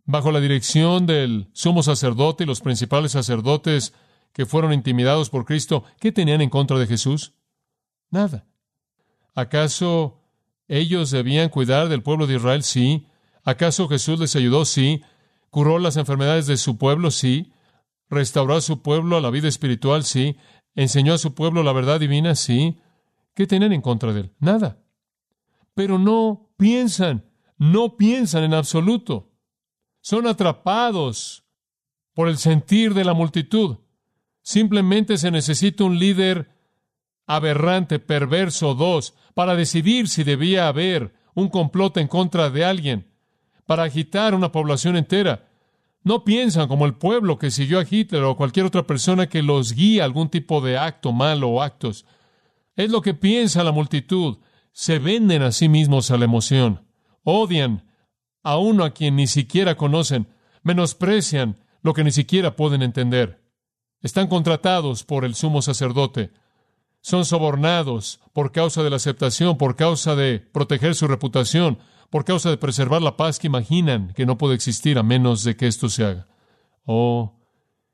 bajo 0.05 0.33
la 0.33 0.41
dirección 0.41 1.07
del 1.07 1.49
sumo 1.53 1.83
sacerdote 1.83 2.45
y 2.45 2.47
los 2.47 2.61
principales 2.61 3.13
sacerdotes 3.13 3.95
que 4.33 4.47
fueron 4.47 4.73
intimidados 4.73 5.31
por 5.31 5.45
Cristo, 5.45 5.85
¿qué 6.01 6.13
tenían 6.13 6.41
en 6.41 6.51
contra 6.51 6.79
de 6.79 6.87
Jesús? 6.87 7.35
Nada. 8.11 8.47
¿Acaso 9.35 10.21
ellos 10.69 11.11
debían 11.11 11.49
cuidar 11.49 11.89
del 11.89 12.03
pueblo 12.03 12.27
de 12.27 12.37
Israel? 12.37 12.63
Sí. 12.63 13.07
¿Acaso 13.45 13.89
Jesús 13.89 14.19
les 14.21 14.37
ayudó? 14.37 14.65
Sí. 14.65 15.03
¿Curó 15.51 15.79
las 15.79 15.97
enfermedades 15.97 16.47
de 16.47 16.57
su 16.57 16.79
pueblo? 16.79 17.11
Sí. 17.11 17.53
¿Restauró 18.09 18.57
a 18.57 18.61
su 18.61 18.83
pueblo 18.83 19.17
a 19.17 19.21
la 19.21 19.31
vida 19.31 19.49
espiritual? 19.49 20.05
Sí. 20.05 20.37
¿Enseñó 20.75 21.15
a 21.15 21.19
su 21.19 21.35
pueblo 21.35 21.63
la 21.63 21.73
verdad 21.73 22.01
divina? 22.01 22.35
Sí. 22.35 22.79
¿Qué 23.35 23.47
tenían 23.47 23.73
en 23.73 23.83
contra 23.83 24.13
de 24.13 24.21
él? 24.21 24.33
Nada. 24.39 24.79
Pero 25.75 25.99
no 25.99 26.51
piensan, 26.57 27.25
no 27.57 27.97
piensan 27.97 28.45
en 28.45 28.55
absoluto. 28.55 29.33
Son 30.01 30.27
atrapados 30.27 31.45
por 32.15 32.29
el 32.29 32.39
sentir 32.39 32.95
de 32.95 33.05
la 33.05 33.15
multitud. 33.15 33.79
Simplemente 34.43 35.17
se 35.17 35.31
necesita 35.31 35.85
un 35.85 35.99
líder 35.99 36.51
aberrante, 37.27 37.99
perverso, 37.99 38.75
dos, 38.75 39.15
para 39.35 39.55
decidir 39.55 40.09
si 40.09 40.25
debía 40.25 40.69
haber 40.69 41.15
un 41.35 41.49
complot 41.49 41.97
en 41.99 42.09
contra 42.09 42.51
de 42.51 42.65
alguien, 42.65 43.10
para 43.71 43.85
agitar 43.85 44.35
una 44.35 44.51
población 44.51 44.97
entera. 44.97 45.49
No 46.03 46.25
piensan 46.25 46.67
como 46.67 46.87
el 46.87 46.95
pueblo 46.95 47.39
que 47.39 47.53
siguió 47.53 47.79
a 47.79 47.87
Hitler 47.89 48.25
o 48.25 48.35
cualquier 48.35 48.67
otra 48.67 48.85
persona 48.85 49.29
que 49.29 49.45
los 49.45 49.75
guía 49.75 50.03
a 50.03 50.07
algún 50.07 50.29
tipo 50.29 50.61
de 50.61 50.77
acto 50.77 51.13
malo 51.13 51.51
o 51.51 51.63
actos. 51.63 52.05
Es 52.75 52.91
lo 52.91 53.01
que 53.01 53.15
piensa 53.15 53.63
la 53.63 53.71
multitud. 53.71 54.39
Se 54.73 54.99
venden 54.99 55.43
a 55.43 55.53
sí 55.53 55.69
mismos 55.69 56.11
a 56.11 56.17
la 56.17 56.25
emoción. 56.25 56.85
Odian 57.23 57.85
a 58.43 58.59
uno 58.59 58.83
a 58.83 58.91
quien 58.91 59.15
ni 59.15 59.29
siquiera 59.29 59.77
conocen. 59.77 60.27
Menosprecian 60.65 61.57
lo 61.81 61.95
que 61.95 62.03
ni 62.03 62.11
siquiera 62.11 62.57
pueden 62.57 62.83
entender. 62.83 63.41
Están 64.01 64.27
contratados 64.27 65.05
por 65.05 65.25
el 65.25 65.37
sumo 65.37 65.63
sacerdote. 65.63 66.33
Son 67.03 67.25
sobornados 67.25 68.19
por 68.33 68.51
causa 68.51 68.83
de 68.83 68.91
la 68.91 68.97
aceptación, 68.97 69.57
por 69.59 69.77
causa 69.77 70.17
de 70.17 70.41
proteger 70.41 70.97
su 70.97 71.07
reputación, 71.07 71.79
por 72.11 72.25
causa 72.25 72.51
de 72.51 72.59
preservar 72.59 73.01
la 73.01 73.17
paz 73.17 73.39
que 73.39 73.47
imaginan 73.47 74.13
que 74.15 74.27
no 74.27 74.37
puede 74.37 74.55
existir 74.55 74.99
a 74.99 75.03
menos 75.03 75.45
de 75.45 75.57
que 75.57 75.69
esto 75.69 75.89
se 75.89 76.05
haga. 76.05 76.27
Oh, 76.85 77.39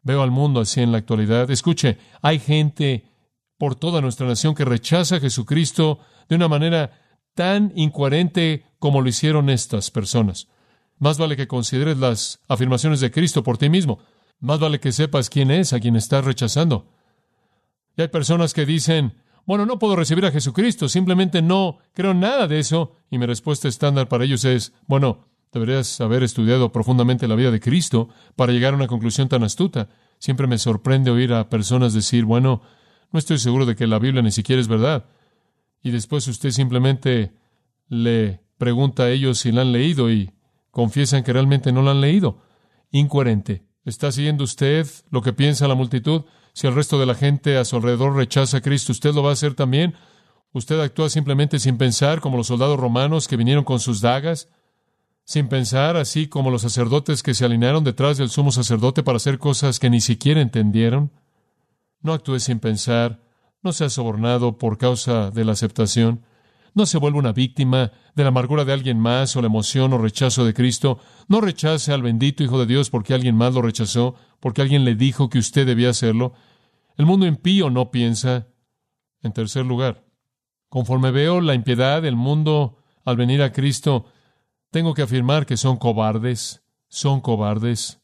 veo 0.02 0.23
al 0.23 0.30
mundo 0.30 0.61
así 0.61 0.80
en 0.80 0.90
la 0.90 0.99
actualidad. 0.99 1.50
Escuche, 1.50 1.99
hay 2.23 2.38
gente 2.38 3.04
por 3.58 3.75
toda 3.75 4.00
nuestra 4.00 4.26
nación 4.26 4.54
que 4.54 4.64
rechaza 4.64 5.16
a 5.16 5.20
Jesucristo 5.20 6.00
de 6.28 6.37
una 6.37 6.49
manera 6.49 6.99
tan 7.35 7.73
incoherente 7.76 8.64
como 8.78 9.02
lo 9.02 9.08
hicieron 9.08 9.50
estas 9.50 9.90
personas. 9.90 10.49
Más 10.99 11.18
vale 11.18 11.37
que 11.37 11.46
consideres 11.46 11.99
las 11.99 12.40
afirmaciones 12.49 13.00
de 13.00 13.11
Cristo 13.11 13.42
por 13.42 13.58
ti 13.58 13.68
mismo. 13.68 13.99
Más 14.40 14.58
vale 14.58 14.80
que 14.80 14.92
sepas 14.92 15.28
quién 15.28 15.50
es 15.50 15.73
a 15.73 15.80
quien 15.80 15.96
estás 15.96 16.25
rechazando. 16.25 16.90
Y 17.96 18.02
hay 18.02 18.08
personas 18.08 18.54
que 18.54 18.64
dicen, 18.64 19.14
bueno, 19.46 19.64
no 19.64 19.78
puedo 19.78 19.94
recibir 19.94 20.26
a 20.26 20.32
Jesucristo, 20.32 20.88
simplemente 20.88 21.40
no 21.40 21.78
creo 21.94 22.14
nada 22.14 22.48
de 22.48 22.58
eso. 22.58 22.96
Y 23.10 23.18
mi 23.18 23.26
respuesta 23.26 23.68
estándar 23.68 24.08
para 24.08 24.24
ellos 24.24 24.44
es, 24.44 24.72
bueno, 24.88 25.28
deberías 25.52 26.00
haber 26.00 26.24
estudiado 26.24 26.72
profundamente 26.72 27.28
la 27.28 27.36
vida 27.36 27.52
de 27.52 27.60
Cristo 27.60 28.08
para 28.34 28.52
llegar 28.52 28.72
a 28.72 28.76
una 28.76 28.88
conclusión 28.88 29.28
tan 29.28 29.44
astuta. 29.44 29.88
Siempre 30.18 30.48
me 30.48 30.58
sorprende 30.58 31.12
oír 31.12 31.32
a 31.32 31.48
personas 31.48 31.94
decir, 31.94 32.24
bueno, 32.24 32.62
no 33.12 33.18
estoy 33.20 33.38
seguro 33.38 33.66
de 33.66 33.76
que 33.76 33.86
la 33.86 34.00
Biblia 34.00 34.20
ni 34.20 34.32
siquiera 34.32 34.60
es 34.60 34.66
verdad. 34.66 35.06
Y 35.80 35.92
después 35.92 36.26
usted 36.26 36.50
simplemente 36.50 37.32
le 37.88 38.40
pregunta 38.58 39.04
a 39.04 39.10
ellos 39.10 39.38
si 39.38 39.52
la 39.52 39.62
han 39.62 39.70
leído 39.70 40.10
y 40.10 40.32
confiesan 40.72 41.22
que 41.22 41.32
realmente 41.32 41.70
no 41.70 41.82
la 41.82 41.92
han 41.92 42.00
leído. 42.00 42.42
Incoherente. 42.90 43.64
¿Está 43.84 44.10
siguiendo 44.10 44.42
usted 44.42 44.88
lo 45.10 45.22
que 45.22 45.32
piensa 45.32 45.68
la 45.68 45.76
multitud? 45.76 46.24
Si 46.56 46.66
el 46.66 46.75
resto 46.75 46.98
de 46.98 47.04
la 47.04 47.14
gente 47.14 47.58
a 47.58 47.66
su 47.66 47.76
alrededor 47.76 48.16
rechaza 48.16 48.56
a 48.56 48.60
Cristo, 48.62 48.90
¿usted 48.90 49.12
lo 49.12 49.22
va 49.22 49.28
a 49.28 49.32
hacer 49.34 49.52
también? 49.52 49.94
¿Usted 50.54 50.80
actúa 50.80 51.10
simplemente 51.10 51.58
sin 51.58 51.76
pensar 51.76 52.22
como 52.22 52.38
los 52.38 52.46
soldados 52.46 52.80
romanos 52.80 53.28
que 53.28 53.36
vinieron 53.36 53.62
con 53.62 53.78
sus 53.78 54.00
dagas? 54.00 54.48
Sin 55.22 55.48
pensar, 55.48 55.98
así 55.98 56.28
como 56.28 56.50
los 56.50 56.62
sacerdotes 56.62 57.22
que 57.22 57.34
se 57.34 57.44
alinearon 57.44 57.84
detrás 57.84 58.16
del 58.16 58.30
sumo 58.30 58.52
sacerdote 58.52 59.02
para 59.02 59.16
hacer 59.16 59.38
cosas 59.38 59.78
que 59.78 59.90
ni 59.90 60.00
siquiera 60.00 60.40
entendieron? 60.40 61.12
No 62.00 62.14
actúe 62.14 62.38
sin 62.38 62.58
pensar, 62.58 63.20
no 63.62 63.75
sea 63.75 63.90
sobornado 63.90 64.56
por 64.56 64.78
causa 64.78 65.30
de 65.30 65.44
la 65.44 65.52
aceptación, 65.52 66.25
no 66.72 66.86
se 66.86 66.96
vuelva 66.96 67.18
una 67.18 67.32
víctima 67.32 67.92
de 68.14 68.22
la 68.22 68.28
amargura 68.28 68.64
de 68.64 68.72
alguien 68.72 68.98
más 68.98 69.36
o 69.36 69.42
la 69.42 69.48
emoción 69.48 69.92
o 69.92 69.98
rechazo 69.98 70.46
de 70.46 70.54
Cristo, 70.54 71.00
no 71.28 71.42
rechace 71.42 71.92
al 71.92 72.00
bendito 72.00 72.42
Hijo 72.42 72.58
de 72.58 72.64
Dios 72.64 72.88
porque 72.88 73.12
alguien 73.12 73.36
más 73.36 73.52
lo 73.52 73.60
rechazó, 73.60 74.14
porque 74.40 74.62
alguien 74.62 74.86
le 74.86 74.94
dijo 74.94 75.28
que 75.28 75.38
usted 75.38 75.66
debía 75.66 75.90
hacerlo. 75.90 76.32
El 76.96 77.06
mundo 77.06 77.26
impío 77.26 77.70
no 77.70 77.90
piensa. 77.90 78.48
En 79.22 79.32
tercer 79.32 79.66
lugar, 79.66 80.04
conforme 80.68 81.10
veo 81.10 81.40
la 81.40 81.54
impiedad 81.54 82.02
del 82.02 82.16
mundo 82.16 82.78
al 83.04 83.16
venir 83.16 83.42
a 83.42 83.52
Cristo, 83.52 84.06
tengo 84.70 84.94
que 84.94 85.02
afirmar 85.02 85.46
que 85.46 85.56
son 85.56 85.78
cobardes, 85.78 86.62
son 86.88 87.20
cobardes. 87.20 88.00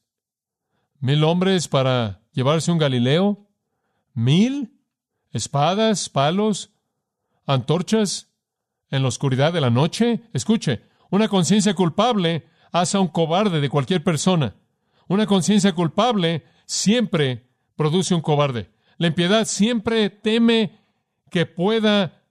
Mil 0.99 1.23
hombres 1.23 1.69
para 1.69 2.23
llevarse 2.33 2.73
un 2.73 2.79
Galileo, 2.79 3.49
¿Mil? 4.15 4.79
¿Espadas, 5.31 6.11
palos, 6.11 6.73
antorchas 7.47 8.31
en 8.91 9.03
la 9.03 9.09
oscuridad 9.09 9.53
de 9.53 9.63
la 9.63 9.71
noche? 9.71 10.23
Escuche, 10.35 10.83
una 11.11 11.29
conciencia 11.29 11.75
culpable 11.75 12.47
hace 12.73 12.99
a 12.99 13.01
un 13.01 13.09
cobarde 13.09 13.61
de 13.61 13.71
cualquier 13.71 14.05
persona. 14.05 14.57
Una 15.09 15.27
conciencia 15.27 15.75
culpable 15.75 16.45
siempre 16.67 17.49
produce 17.77 18.15
un 18.15 18.21
cobarde. 18.21 18.71
La 18.99 19.09
impiedad 19.09 19.47
siempre 19.47 20.11
teme 20.11 20.81
que 21.31 21.47
pueda 21.47 22.25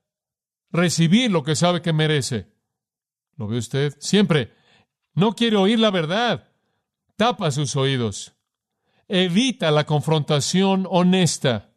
recibir 0.70 1.30
lo 1.30 1.42
que 1.42 1.56
sabe 1.56 1.82
que 1.82 1.92
merece. 1.92 2.46
¿Lo 3.36 3.46
ve 3.48 3.58
usted? 3.58 3.94
Siempre. 3.98 4.52
No 5.14 5.34
quiere 5.34 5.56
oír 5.56 5.78
la 5.78 5.90
verdad. 5.90 6.48
Tapa 7.16 7.50
sus 7.50 7.76
oídos. 7.76 8.34
Evita 9.08 9.70
la 9.70 9.84
confrontación 9.84 10.86
honesta 10.88 11.72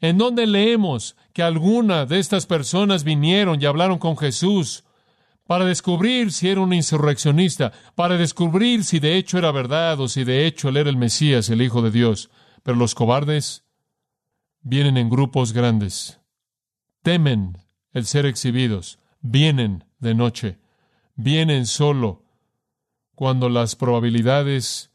en 0.00 0.18
donde 0.18 0.46
leemos 0.46 1.16
que 1.32 1.42
alguna 1.42 2.04
de 2.04 2.18
estas 2.18 2.44
personas 2.44 3.04
vinieron 3.04 3.60
y 3.60 3.64
hablaron 3.64 3.98
con 3.98 4.18
Jesús 4.18 4.84
para 5.46 5.64
descubrir 5.64 6.30
si 6.30 6.48
era 6.50 6.60
un 6.60 6.74
insurreccionista, 6.74 7.72
para 7.94 8.18
descubrir 8.18 8.84
si 8.84 8.98
de 8.98 9.16
hecho 9.16 9.38
era 9.38 9.50
verdad 9.50 9.98
o 10.00 10.08
si 10.08 10.24
de 10.24 10.46
hecho 10.46 10.68
él 10.68 10.76
era 10.76 10.90
el 10.90 10.98
Mesías, 10.98 11.48
el 11.48 11.62
Hijo 11.62 11.80
de 11.80 11.90
Dios. 11.90 12.30
Pero 12.62 12.76
los 12.76 12.94
cobardes 12.94 13.63
vienen 14.64 14.96
en 14.96 15.08
grupos 15.08 15.52
grandes, 15.52 16.20
temen 17.02 17.58
el 17.92 18.04
ser 18.04 18.26
exhibidos, 18.26 18.98
vienen 19.20 19.84
de 20.00 20.16
noche, 20.16 20.58
vienen 21.14 21.66
solo 21.66 22.24
cuando 23.14 23.48
las 23.48 23.76
probabilidades 23.76 24.90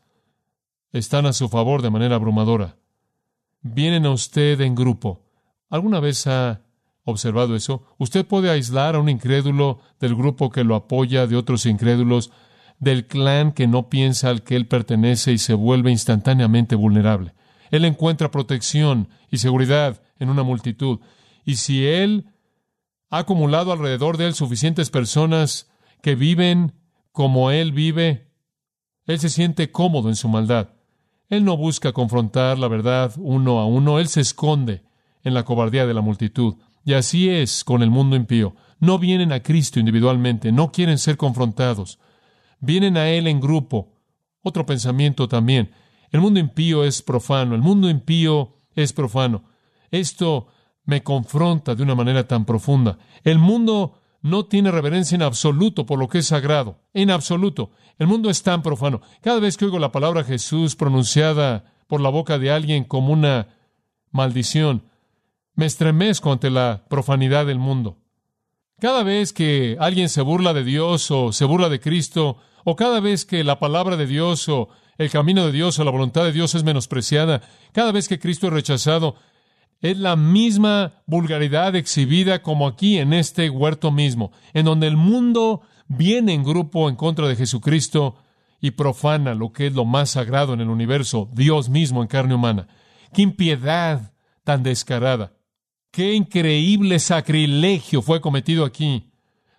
están 0.92 1.26
a 1.26 1.32
su 1.32 1.48
favor 1.48 1.82
de 1.82 1.90
manera 1.90 2.16
abrumadora 2.16 2.76
vienen 3.62 4.06
a 4.06 4.12
usted 4.12 4.60
en 4.62 4.76
grupo. 4.76 5.22
¿Alguna 5.70 6.00
vez 6.00 6.28
ha 6.28 6.62
observado 7.04 7.56
eso? 7.56 7.84
Usted 7.98 8.26
puede 8.26 8.50
aislar 8.50 8.96
a 8.96 9.00
un 9.00 9.10
incrédulo 9.10 9.80
del 10.00 10.16
grupo 10.16 10.50
que 10.50 10.64
lo 10.64 10.76
apoya, 10.76 11.28
de 11.28 11.36
otros 11.36 11.66
incrédulos, 11.66 12.32
del 12.80 13.08
clan 13.08 13.52
que 13.52 13.68
no 13.68 13.90
piensa 13.90 14.30
al 14.30 14.44
que 14.44 14.56
él 14.56 14.68
pertenece 14.68 15.32
y 15.34 15.38
se 15.38 15.54
vuelve 15.54 15.92
instantáneamente 15.92 16.76
vulnerable. 16.76 17.34
Él 17.72 17.86
encuentra 17.86 18.32
protección 18.32 19.10
y 19.32 19.38
seguridad 19.38 20.02
en 20.20 20.30
una 20.30 20.44
multitud. 20.44 21.00
Y 21.46 21.56
si 21.56 21.86
él 21.86 22.26
ha 23.10 23.20
acumulado 23.20 23.72
alrededor 23.72 24.18
de 24.18 24.28
él 24.28 24.34
suficientes 24.34 24.90
personas 24.90 25.70
que 26.02 26.16
viven 26.16 26.74
como 27.12 27.52
él 27.52 27.72
vive, 27.72 28.32
él 29.06 29.20
se 29.20 29.30
siente 29.30 29.72
cómodo 29.72 30.10
en 30.10 30.16
su 30.16 30.30
maldad. 30.30 30.70
Él 31.30 31.46
no 31.46 31.58
busca 31.58 31.94
confrontar 31.94 32.58
la 32.58 32.68
verdad 32.68 33.14
uno 33.18 33.60
a 33.60 33.66
uno, 33.66 34.00
él 34.00 34.08
se 34.08 34.22
esconde 34.22 34.84
en 35.24 35.34
la 35.34 35.44
cobardía 35.44 35.86
de 35.86 35.94
la 35.94 36.02
multitud. 36.02 36.56
Y 36.86 36.94
así 36.94 37.30
es 37.30 37.64
con 37.64 37.84
el 37.84 37.90
mundo 37.90 38.16
impío. 38.16 38.56
No 38.80 38.98
vienen 38.98 39.32
a 39.32 39.42
Cristo 39.42 39.80
individualmente, 39.80 40.52
no 40.52 40.72
quieren 40.72 40.98
ser 40.98 41.18
confrontados. 41.18 42.00
Vienen 42.60 42.98
a 42.98 43.10
Él 43.10 43.28
en 43.28 43.40
grupo. 43.40 43.94
Otro 44.42 44.66
pensamiento 44.66 45.28
también. 45.28 45.72
El 46.12 46.22
mundo 46.22 46.39
impío 46.39 46.84
es 46.84 47.01
profano, 47.01 47.56
el 47.56 47.62
mundo 47.62 47.89
impío 47.89 48.56
es 48.75 48.94
profano. 48.94 49.44
Esto 49.92 50.48
me 50.86 51.04
confronta 51.04 51.75
de 51.75 51.84
una 51.84 51.96
manera 51.96 52.28
tan 52.28 52.46
profunda. 52.46 52.98
El 53.24 53.38
mundo 53.38 54.00
no 54.22 54.46
tiene 54.46 54.72
reverencia 54.72 55.16
en 55.16 55.22
absoluto 55.22 55.86
por 55.86 56.00
lo 56.00 56.08
que 56.08 56.20
es 56.20 56.28
sagrado, 56.28 56.82
en 56.94 57.12
absoluto. 57.12 57.72
El 57.98 58.08
mundo 58.08 58.30
es 58.30 58.44
tan 58.44 58.62
profano. 58.62 59.01
Cada 59.22 59.39
vez 59.39 59.56
que 59.56 59.66
oigo 59.66 59.80
la 59.80 59.92
palabra 59.92 60.24
Jesús 60.24 60.75
pronunciada 60.75 61.74
por 61.88 62.01
la 62.01 62.10
boca 62.10 62.38
de 62.38 62.51
alguien 62.51 62.84
como 62.84 63.13
una 63.13 63.48
maldición, 64.12 64.84
me 65.54 65.66
estremezco 65.66 66.32
ante 66.32 66.50
la 66.50 66.86
profanidad 66.89 67.46
del 67.46 67.60
mundo. 67.60 67.98
Cada 68.80 69.04
vez 69.04 69.34
que 69.34 69.75
alguien 69.80 70.08
se 70.08 70.22
burla 70.22 70.54
de 70.54 70.63
Dios 70.63 71.12
o 71.12 71.34
se 71.34 71.46
burla 71.46 71.70
de 71.70 71.82
Cristo 71.82 72.38
o 72.63 72.75
cada 72.75 73.01
vez 73.01 73.25
que 73.25 73.44
la 73.44 73.60
palabra 73.60 73.98
de 73.98 74.08
Dios 74.08 74.48
o 74.48 74.70
el 75.00 75.10
camino 75.10 75.46
de 75.46 75.53
Dios 75.53 75.79
o 75.79 75.84
la 75.86 75.91
voluntad 75.91 76.25
de 76.25 76.34
Dios 76.34 76.53
es 76.56 76.63
menospreciada, 76.63 77.41
cada 77.72 77.94
vez 77.94 78.10
que 78.10 78.20
Cristo 78.20 78.48
es 78.48 78.53
rechazado, 78.53 79.15
es 79.82 79.98
la 79.98 80.18
misma 80.18 81.01
vulgaridad 81.08 81.74
exhibida 81.77 82.41
como 82.41 82.68
aquí 82.68 82.98
en 82.98 83.13
este 83.13 83.50
huerto 83.50 83.91
mismo, 83.91 84.34
en 84.53 84.65
donde 84.65 84.88
el 84.88 84.98
mundo 84.98 85.62
viene 85.88 86.34
en 86.34 86.44
grupo 86.44 86.89
en 86.89 86.98
contra 86.98 87.29
de 87.29 87.38
Jesucristo 87.38 88.18
y 88.60 88.72
profana 88.72 89.36
lo 89.36 89.53
que 89.53 89.68
es 89.68 89.74
lo 89.74 89.86
más 89.86 90.10
sagrado 90.10 90.53
en 90.53 90.60
el 90.60 90.70
universo, 90.70 91.29
Dios 91.32 91.70
mismo 91.70 92.01
en 92.01 92.10
carne 92.10 92.36
humana. 92.36 92.68
¡Qué 93.13 93.22
impiedad 93.22 94.12
tan 94.44 94.63
descarada! 94.63 95.32
¡Qué 95.91 96.13
increíble 96.13 97.00
sacrilegio 97.00 98.01
fue 98.01 98.20
cometido 98.20 98.65
aquí! 98.65 99.09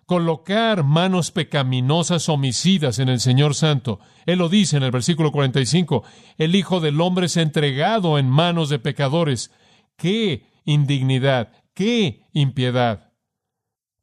Colocar 0.05 0.83
manos 0.83 1.31
pecaminosas 1.31 2.27
homicidas 2.27 2.99
en 2.99 3.09
el 3.09 3.19
Señor 3.19 3.55
Santo. 3.55 3.99
Él 4.25 4.39
lo 4.39 4.49
dice 4.49 4.77
en 4.77 4.83
el 4.83 4.91
versículo 4.91 5.31
45. 5.31 6.03
El 6.37 6.55
Hijo 6.55 6.79
del 6.79 6.99
Hombre 6.99 7.27
es 7.27 7.37
entregado 7.37 8.17
en 8.17 8.29
manos 8.29 8.69
de 8.69 8.79
pecadores. 8.79 9.51
¡Qué 9.95 10.47
indignidad! 10.65 11.53
¡Qué 11.73 12.27
impiedad! 12.33 13.13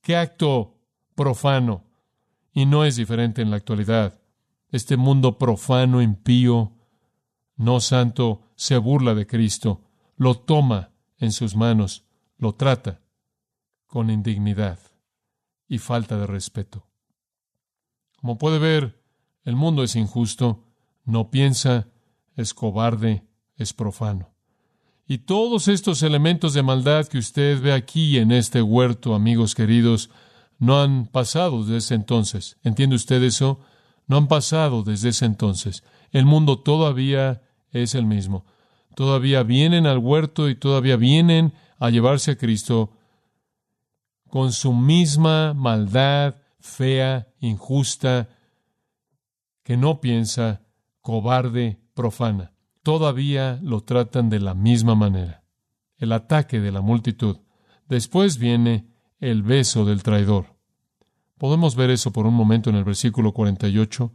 ¡Qué 0.01 0.17
acto 0.17 0.79
profano! 1.15 1.85
Y 2.53 2.65
no 2.67 2.85
es 2.85 2.97
diferente 2.97 3.43
en 3.43 3.51
la 3.51 3.57
actualidad. 3.57 4.21
Este 4.71 4.97
mundo 4.97 5.39
profano, 5.39 6.01
impío, 6.01 6.73
no 7.57 7.81
santo, 7.81 8.43
se 8.55 8.77
burla 8.77 9.15
de 9.15 9.27
Cristo, 9.27 9.83
lo 10.17 10.37
toma 10.37 10.91
en 11.19 11.33
sus 11.33 11.55
manos, 11.55 12.05
lo 12.39 12.55
trata 12.55 13.01
con 13.87 14.11
indignidad 14.11 14.88
y 15.69 15.79
falta 15.79 16.17
de 16.17 16.27
respeto. 16.27 16.87
Como 18.17 18.39
puede 18.39 18.59
ver, 18.59 19.03
el 19.45 19.55
mundo 19.55 19.83
es 19.83 19.97
injusto, 19.97 20.65
no 21.05 21.31
piensa, 21.31 21.89
es 22.35 22.55
cobarde, 22.55 23.25
es 23.57 23.73
profano. 23.73 24.31
Y 25.07 25.19
todos 25.19 25.69
estos 25.69 26.03
elementos 26.03 26.53
de 26.53 26.63
maldad 26.63 27.07
que 27.07 27.19
usted 27.19 27.63
ve 27.63 27.73
aquí 27.73 28.19
en 28.19 28.31
este 28.31 28.61
huerto, 28.61 29.15
amigos 29.15 29.55
queridos, 29.55 30.11
no 30.59 30.81
han 30.81 31.07
pasado 31.07 31.63
desde 31.63 31.79
ese 31.79 31.95
entonces. 31.95 32.59
¿Entiende 32.63 32.97
usted 32.97 33.23
eso? 33.23 33.61
No 34.07 34.17
han 34.17 34.29
pasado 34.29 34.83
desde 34.83 35.11
ese 35.11 35.25
entonces. 35.25 35.83
El 36.11 36.27
mundo 36.27 36.59
todavía 36.59 37.43
es 37.71 37.95
el 37.95 38.05
mismo. 38.05 38.45
Todavía 38.95 39.43
vienen 39.45 39.87
al 39.87 39.99
huerto 39.99 40.49
y 40.49 40.57
todavía 40.57 40.97
vienen 40.97 41.55
a 41.79 41.91
llevarse 41.91 42.33
a 42.33 42.37
Cristo 42.37 42.93
con 44.29 44.53
su 44.53 44.73
misma 44.73 45.55
maldad 45.55 46.37
fea, 46.61 47.29
injusta, 47.41 48.29
que 49.63 49.77
no 49.77 50.01
piensa, 50.01 50.63
cobarde, 51.01 51.81
profana. 51.95 52.53
Todavía 52.83 53.59
lo 53.63 53.83
tratan 53.83 54.31
de 54.31 54.41
la 54.41 54.55
misma 54.55 54.95
manera. 54.95 55.45
El 55.97 56.13
ataque 56.13 56.61
de 56.61 56.73
la 56.73 56.81
multitud. 56.81 57.39
Después 57.87 58.39
viene 58.39 58.89
el 59.19 59.43
beso 59.43 59.85
del 59.85 60.03
traidor. 60.03 60.57
Podemos 61.39 61.77
ver 61.77 61.91
eso 61.91 62.13
por 62.13 62.27
un 62.27 62.35
momento 62.35 62.71
en 62.71 62.77
el 62.77 62.85
versículo 62.85 63.33
48, 63.33 64.13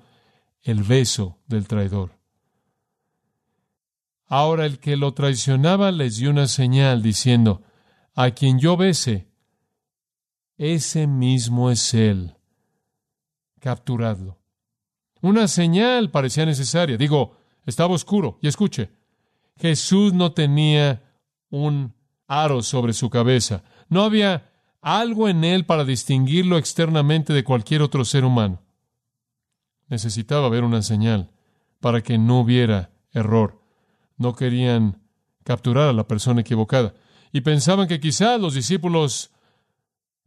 el 0.63 0.83
beso 0.83 1.39
del 1.47 1.67
traidor. 1.67 2.19
Ahora 4.27 4.65
el 4.65 4.79
que 4.79 4.97
lo 4.97 5.13
traicionaba 5.13 5.91
les 5.91 6.17
dio 6.17 6.29
una 6.29 6.47
señal 6.47 7.01
diciendo, 7.01 7.61
a 8.15 8.31
quien 8.31 8.59
yo 8.59 8.77
bese, 8.77 9.27
ese 10.63 11.07
mismo 11.07 11.69
es 11.69 11.93
él. 11.93 12.35
Capturadlo. 13.59 14.39
Una 15.21 15.49
señal 15.49 16.09
parecía 16.09 16.45
necesaria. 16.45 16.95
Digo, 16.95 17.35
estaba 17.65 17.93
oscuro. 17.93 18.39
Y 18.41 18.47
escuche, 18.47 18.89
Jesús 19.57 20.13
no 20.13 20.31
tenía 20.31 21.03
un 21.49 21.93
aro 22.27 22.61
sobre 22.61 22.93
su 22.93 23.09
cabeza. 23.09 23.63
No 23.89 24.03
había 24.03 24.51
algo 24.81 25.27
en 25.27 25.43
él 25.43 25.65
para 25.65 25.83
distinguirlo 25.83 26.57
externamente 26.57 27.33
de 27.33 27.43
cualquier 27.43 27.81
otro 27.81 28.05
ser 28.05 28.23
humano. 28.23 28.61
Necesitaba 29.89 30.47
ver 30.47 30.63
una 30.63 30.81
señal 30.81 31.29
para 31.81 32.01
que 32.01 32.17
no 32.17 32.39
hubiera 32.39 32.91
error. 33.11 33.61
No 34.15 34.33
querían 34.33 35.01
capturar 35.43 35.89
a 35.89 35.93
la 35.93 36.07
persona 36.07 36.39
equivocada 36.41 36.93
y 37.33 37.41
pensaban 37.41 37.89
que 37.89 37.99
quizás 37.99 38.39
los 38.39 38.53
discípulos 38.53 39.33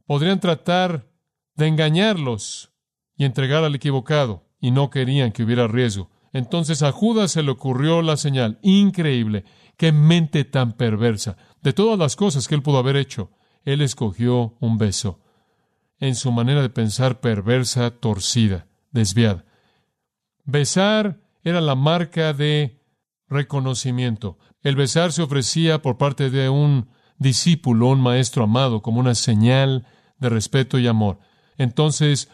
podrían 0.06 0.40
tratar 0.40 1.10
de 1.54 1.66
engañarlos 1.66 2.72
y 3.16 3.24
entregar 3.24 3.64
al 3.64 3.74
equivocado 3.74 4.44
y 4.60 4.70
no 4.70 4.90
querían 4.90 5.32
que 5.32 5.42
hubiera 5.42 5.68
riesgo. 5.68 6.10
Entonces 6.32 6.82
a 6.82 6.92
Judas 6.92 7.32
se 7.32 7.42
le 7.42 7.50
ocurrió 7.50 8.02
la 8.02 8.16
señal. 8.16 8.58
Increíble. 8.62 9.44
Qué 9.76 9.92
mente 9.92 10.44
tan 10.44 10.72
perversa. 10.72 11.36
De 11.62 11.72
todas 11.72 11.98
las 11.98 12.16
cosas 12.16 12.48
que 12.48 12.54
él 12.54 12.62
pudo 12.62 12.78
haber 12.78 12.96
hecho, 12.96 13.30
él 13.64 13.80
escogió 13.80 14.56
un 14.60 14.78
beso 14.78 15.20
en 15.98 16.14
su 16.14 16.30
manera 16.30 16.62
de 16.62 16.68
pensar 16.68 17.20
perversa, 17.20 17.90
torcida, 17.90 18.66
desviada. 18.90 19.44
Besar 20.44 21.20
era 21.42 21.60
la 21.60 21.74
marca 21.74 22.32
de 22.32 22.82
reconocimiento. 23.28 24.38
El 24.62 24.76
besar 24.76 25.12
se 25.12 25.22
ofrecía 25.22 25.80
por 25.80 25.96
parte 25.96 26.30
de 26.30 26.48
un 26.48 26.88
discípulo, 27.18 27.88
un 27.88 28.00
maestro 28.00 28.44
amado, 28.44 28.82
como 28.82 29.00
una 29.00 29.14
señal 29.14 29.86
de 30.18 30.29
respeto 30.29 30.79
y 30.79 30.87
amor. 30.87 31.18
Entonces, 31.59 32.31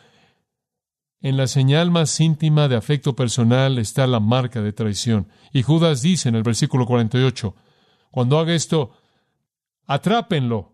en 1.20 1.36
la 1.36 1.46
señal 1.46 1.90
más 1.90 2.18
íntima 2.20 2.68
de 2.68 2.76
afecto 2.76 3.14
personal 3.14 3.78
está 3.78 4.06
la 4.06 4.20
marca 4.20 4.60
de 4.60 4.72
traición. 4.72 5.28
Y 5.52 5.62
Judas 5.62 6.02
dice 6.02 6.28
en 6.28 6.34
el 6.34 6.42
versículo 6.42 6.86
48, 6.86 7.54
cuando 8.10 8.38
haga 8.38 8.54
esto, 8.54 8.92
atrápenlo 9.86 10.72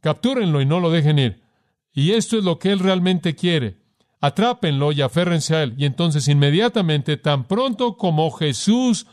Captúrenlo 0.00 0.60
y 0.60 0.66
no 0.66 0.80
lo 0.80 0.90
dejen 0.90 1.18
ir. 1.18 1.42
Y 1.92 2.12
esto 2.12 2.38
es 2.38 2.44
lo 2.44 2.58
que 2.58 2.70
él 2.70 2.78
realmente 2.78 3.34
quiere. 3.34 3.78
Atrápenlo 4.20 4.92
y 4.92 5.00
aférrense 5.00 5.56
a 5.56 5.62
él. 5.62 5.74
Y 5.76 5.84
entonces 5.84 6.28
inmediatamente, 6.28 7.16
tan 7.16 7.44
pronto 7.44 7.96
como 7.96 8.30
Jesús 8.30 9.06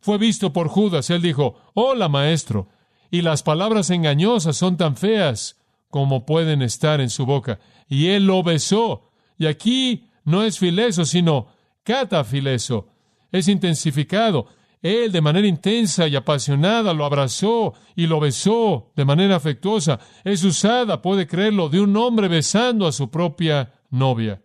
fue 0.00 0.18
visto 0.18 0.52
por 0.52 0.68
Judas, 0.68 1.10
él 1.10 1.22
dijo, 1.22 1.56
Hola, 1.74 2.08
maestro. 2.08 2.68
Y 3.10 3.22
las 3.22 3.42
palabras 3.42 3.90
engañosas 3.90 4.56
son 4.56 4.76
tan 4.76 4.96
feas 4.96 5.59
como 5.90 6.24
pueden 6.24 6.62
estar 6.62 7.00
en 7.00 7.10
su 7.10 7.26
boca. 7.26 7.58
Y 7.88 8.08
él 8.08 8.26
lo 8.26 8.42
besó. 8.42 9.10
Y 9.36 9.46
aquí 9.46 10.08
no 10.24 10.44
es 10.44 10.58
fileso, 10.58 11.04
sino 11.04 11.48
catafileso. 11.82 12.88
Es 13.32 13.48
intensificado. 13.48 14.46
Él 14.82 15.12
de 15.12 15.20
manera 15.20 15.46
intensa 15.46 16.08
y 16.08 16.16
apasionada 16.16 16.94
lo 16.94 17.04
abrazó 17.04 17.74
y 17.94 18.06
lo 18.06 18.18
besó 18.18 18.92
de 18.96 19.04
manera 19.04 19.36
afectuosa. 19.36 20.00
Es 20.24 20.42
usada, 20.42 21.02
puede 21.02 21.26
creerlo, 21.26 21.68
de 21.68 21.80
un 21.80 21.94
hombre 21.96 22.28
besando 22.28 22.86
a 22.86 22.92
su 22.92 23.10
propia 23.10 23.74
novia, 23.90 24.42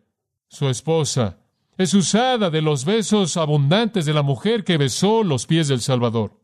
su 0.50 0.68
esposa. 0.68 1.38
Es 1.78 1.94
usada 1.94 2.50
de 2.50 2.62
los 2.62 2.84
besos 2.84 3.38
abundantes 3.38 4.06
de 4.06 4.14
la 4.14 4.24
mujer 4.24 4.64
que 4.64 4.78
besó 4.78 5.24
los 5.24 5.46
pies 5.46 5.68
del 5.68 5.82
Salvador. 5.82 6.40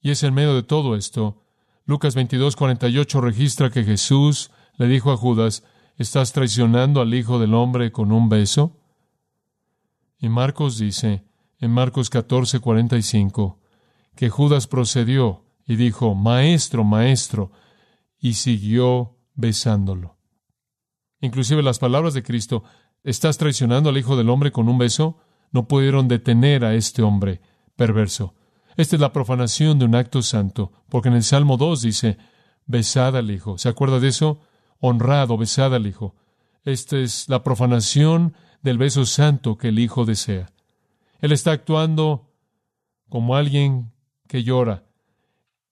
Y 0.00 0.10
es 0.10 0.22
en 0.22 0.34
medio 0.34 0.54
de 0.54 0.62
todo 0.62 0.96
esto, 0.96 1.41
Lucas 1.84 2.14
22, 2.14 2.54
48 2.56 3.20
registra 3.20 3.70
que 3.70 3.84
Jesús 3.84 4.50
le 4.76 4.86
dijo 4.86 5.10
a 5.10 5.16
Judas, 5.16 5.64
¿estás 5.96 6.32
traicionando 6.32 7.00
al 7.00 7.12
Hijo 7.12 7.38
del 7.38 7.54
Hombre 7.54 7.90
con 7.90 8.12
un 8.12 8.28
beso? 8.28 8.78
Y 10.18 10.28
Marcos 10.28 10.78
dice, 10.78 11.24
en 11.58 11.72
Marcos 11.72 12.08
14, 12.08 12.60
45, 12.60 13.60
que 14.14 14.28
Judas 14.28 14.68
procedió 14.68 15.44
y 15.66 15.76
dijo, 15.76 16.14
Maestro, 16.14 16.84
Maestro, 16.84 17.50
y 18.18 18.34
siguió 18.34 19.16
besándolo. 19.34 20.16
Inclusive 21.20 21.62
las 21.62 21.80
palabras 21.80 22.14
de 22.14 22.22
Cristo, 22.22 22.62
¿estás 23.02 23.38
traicionando 23.38 23.90
al 23.90 23.98
Hijo 23.98 24.16
del 24.16 24.30
Hombre 24.30 24.52
con 24.52 24.68
un 24.68 24.78
beso? 24.78 25.18
No 25.50 25.66
pudieron 25.66 26.06
detener 26.06 26.64
a 26.64 26.74
este 26.74 27.02
hombre 27.02 27.40
perverso. 27.74 28.34
Esta 28.76 28.96
es 28.96 29.00
la 29.00 29.12
profanación 29.12 29.78
de 29.78 29.84
un 29.84 29.94
acto 29.94 30.22
santo, 30.22 30.72
porque 30.88 31.08
en 31.08 31.14
el 31.14 31.22
Salmo 31.22 31.56
2 31.56 31.82
dice, 31.82 32.18
besad 32.66 33.16
al 33.16 33.30
Hijo. 33.30 33.58
¿Se 33.58 33.68
acuerda 33.68 34.00
de 34.00 34.08
eso? 34.08 34.40
Honrado, 34.80 35.36
besad 35.36 35.74
al 35.74 35.86
Hijo. 35.86 36.14
Esta 36.64 36.98
es 36.98 37.28
la 37.28 37.42
profanación 37.42 38.34
del 38.62 38.78
beso 38.78 39.04
santo 39.04 39.58
que 39.58 39.68
el 39.68 39.78
Hijo 39.78 40.04
desea. 40.04 40.52
Él 41.20 41.32
está 41.32 41.52
actuando 41.52 42.30
como 43.08 43.36
alguien 43.36 43.92
que 44.26 44.42
llora. 44.42 44.84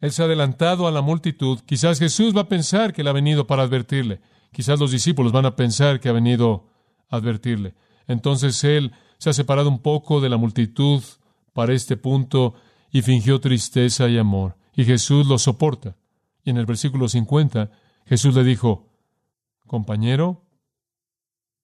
Él 0.00 0.12
se 0.12 0.22
ha 0.22 0.26
adelantado 0.26 0.86
a 0.86 0.90
la 0.90 1.02
multitud. 1.02 1.60
Quizás 1.66 1.98
Jesús 1.98 2.36
va 2.36 2.42
a 2.42 2.48
pensar 2.48 2.92
que 2.92 3.02
él 3.02 3.08
ha 3.08 3.12
venido 3.12 3.46
para 3.46 3.62
advertirle. 3.62 4.20
Quizás 4.52 4.80
los 4.80 4.90
discípulos 4.90 5.32
van 5.32 5.46
a 5.46 5.56
pensar 5.56 6.00
que 6.00 6.08
ha 6.08 6.12
venido 6.12 6.66
a 7.08 7.16
advertirle. 7.16 7.74
Entonces 8.06 8.62
él 8.64 8.92
se 9.18 9.30
ha 9.30 9.32
separado 9.32 9.68
un 9.68 9.80
poco 9.80 10.20
de 10.20 10.28
la 10.28 10.36
multitud 10.36 11.02
para 11.52 11.72
este 11.74 11.96
punto 11.96 12.54
y 12.90 13.02
fingió 13.02 13.40
tristeza 13.40 14.08
y 14.08 14.18
amor. 14.18 14.56
Y 14.74 14.84
Jesús 14.84 15.26
lo 15.26 15.38
soporta. 15.38 15.96
Y 16.44 16.50
en 16.50 16.56
el 16.56 16.66
versículo 16.66 17.08
50, 17.08 17.70
Jesús 18.06 18.34
le 18.34 18.44
dijo, 18.44 18.88
compañero, 19.66 20.44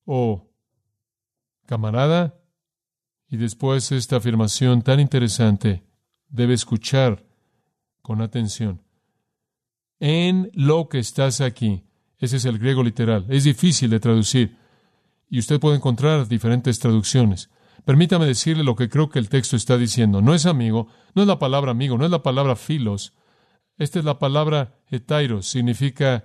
o 0.05 0.49
camarada, 1.67 2.39
y 3.29 3.37
después 3.37 3.91
esta 3.91 4.17
afirmación 4.17 4.83
tan 4.83 5.01
interesante, 5.01 5.83
debe 6.29 6.55
escuchar 6.55 7.27
con 8.03 8.23
atención. 8.23 8.83
En 9.99 10.51
lo 10.55 10.89
que 10.89 10.99
estás 10.99 11.41
aquí, 11.41 11.85
ese 12.19 12.37
es 12.37 12.45
el 12.45 12.59
griego 12.59 12.85
literal, 12.85 13.27
es 13.29 13.45
difícil 13.45 13.91
de 13.91 14.01
traducir, 14.01 14.57
y 15.29 15.41
usted 15.41 15.59
puede 15.59 15.77
encontrar 15.77 16.29
diferentes 16.29 16.79
traducciones. 16.79 17.51
Permítame 17.87 18.27
decirle 18.27 18.65
lo 18.65 18.75
que 18.75 18.89
creo 18.89 19.11
que 19.11 19.21
el 19.21 19.29
texto 19.29 19.55
está 19.55 19.79
diciendo. 19.79 20.21
No 20.21 20.35
es 20.35 20.45
amigo, 20.45 20.89
no 21.15 21.23
es 21.23 21.29
la 21.29 21.39
palabra 21.39 21.71
amigo, 21.71 21.97
no 21.97 22.05
es 22.05 22.11
la 22.11 22.25
palabra 22.25 22.57
filos. 22.57 23.13
Esta 23.79 24.01
es 24.01 24.05
la 24.05 24.19
palabra 24.19 24.81
etairos, 24.91 25.47
significa 25.47 26.25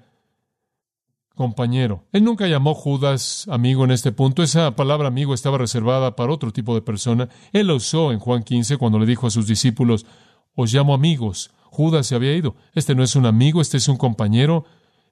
compañero. 1.36 2.08
Él 2.14 2.24
nunca 2.24 2.48
llamó 2.48 2.74
Judas 2.74 3.48
amigo 3.48 3.84
en 3.84 3.92
este 3.92 4.12
punto. 4.12 4.42
Esa 4.42 4.76
palabra 4.76 5.08
amigo 5.08 5.36
estaba 5.36 5.60
reservada 5.60 6.16
para 6.16 6.34
otro 6.34 6.52
tipo 6.52 6.74
de 6.74 6.82
persona. 6.82 7.30
Él 7.54 7.68
la 7.68 7.76
usó 7.76 8.12
en 8.12 8.18
Juan 8.18 8.42
15 8.42 8.78
cuando 8.78 8.98
le 8.98 9.06
dijo 9.06 9.28
a 9.28 9.32
sus 9.32 9.46
discípulos, 9.46 10.08
os 10.56 10.74
llamo 10.74 10.96
amigos. 10.96 11.52
Judas 11.66 12.08
se 12.08 12.16
había 12.16 12.36
ido. 12.36 12.56
Este 12.74 12.96
no 12.96 13.04
es 13.04 13.16
un 13.16 13.28
amigo, 13.28 13.62
este 13.62 13.78
es 13.78 13.88
un 13.88 13.98
compañero. 13.98 14.66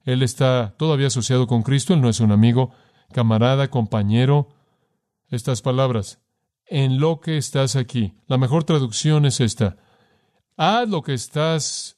Él 0.04 0.24
está 0.24 0.74
todavía 0.80 1.08
asociado 1.08 1.46
con 1.46 1.62
Cristo, 1.62 1.94
él 1.94 2.02
no 2.02 2.10
es 2.10 2.20
un 2.22 2.32
amigo, 2.32 2.72
camarada, 3.14 3.70
compañero. 3.70 4.50
Estas 5.30 5.62
palabras, 5.62 6.20
en 6.70 7.00
lo 7.00 7.20
que 7.20 7.38
estás 7.38 7.76
aquí. 7.76 8.14
La 8.28 8.38
mejor 8.38 8.64
traducción 8.64 9.26
es 9.26 9.40
esta. 9.40 9.78
Haz 10.56 10.88
lo 10.90 11.02
que 11.02 11.14
estás 11.14 11.98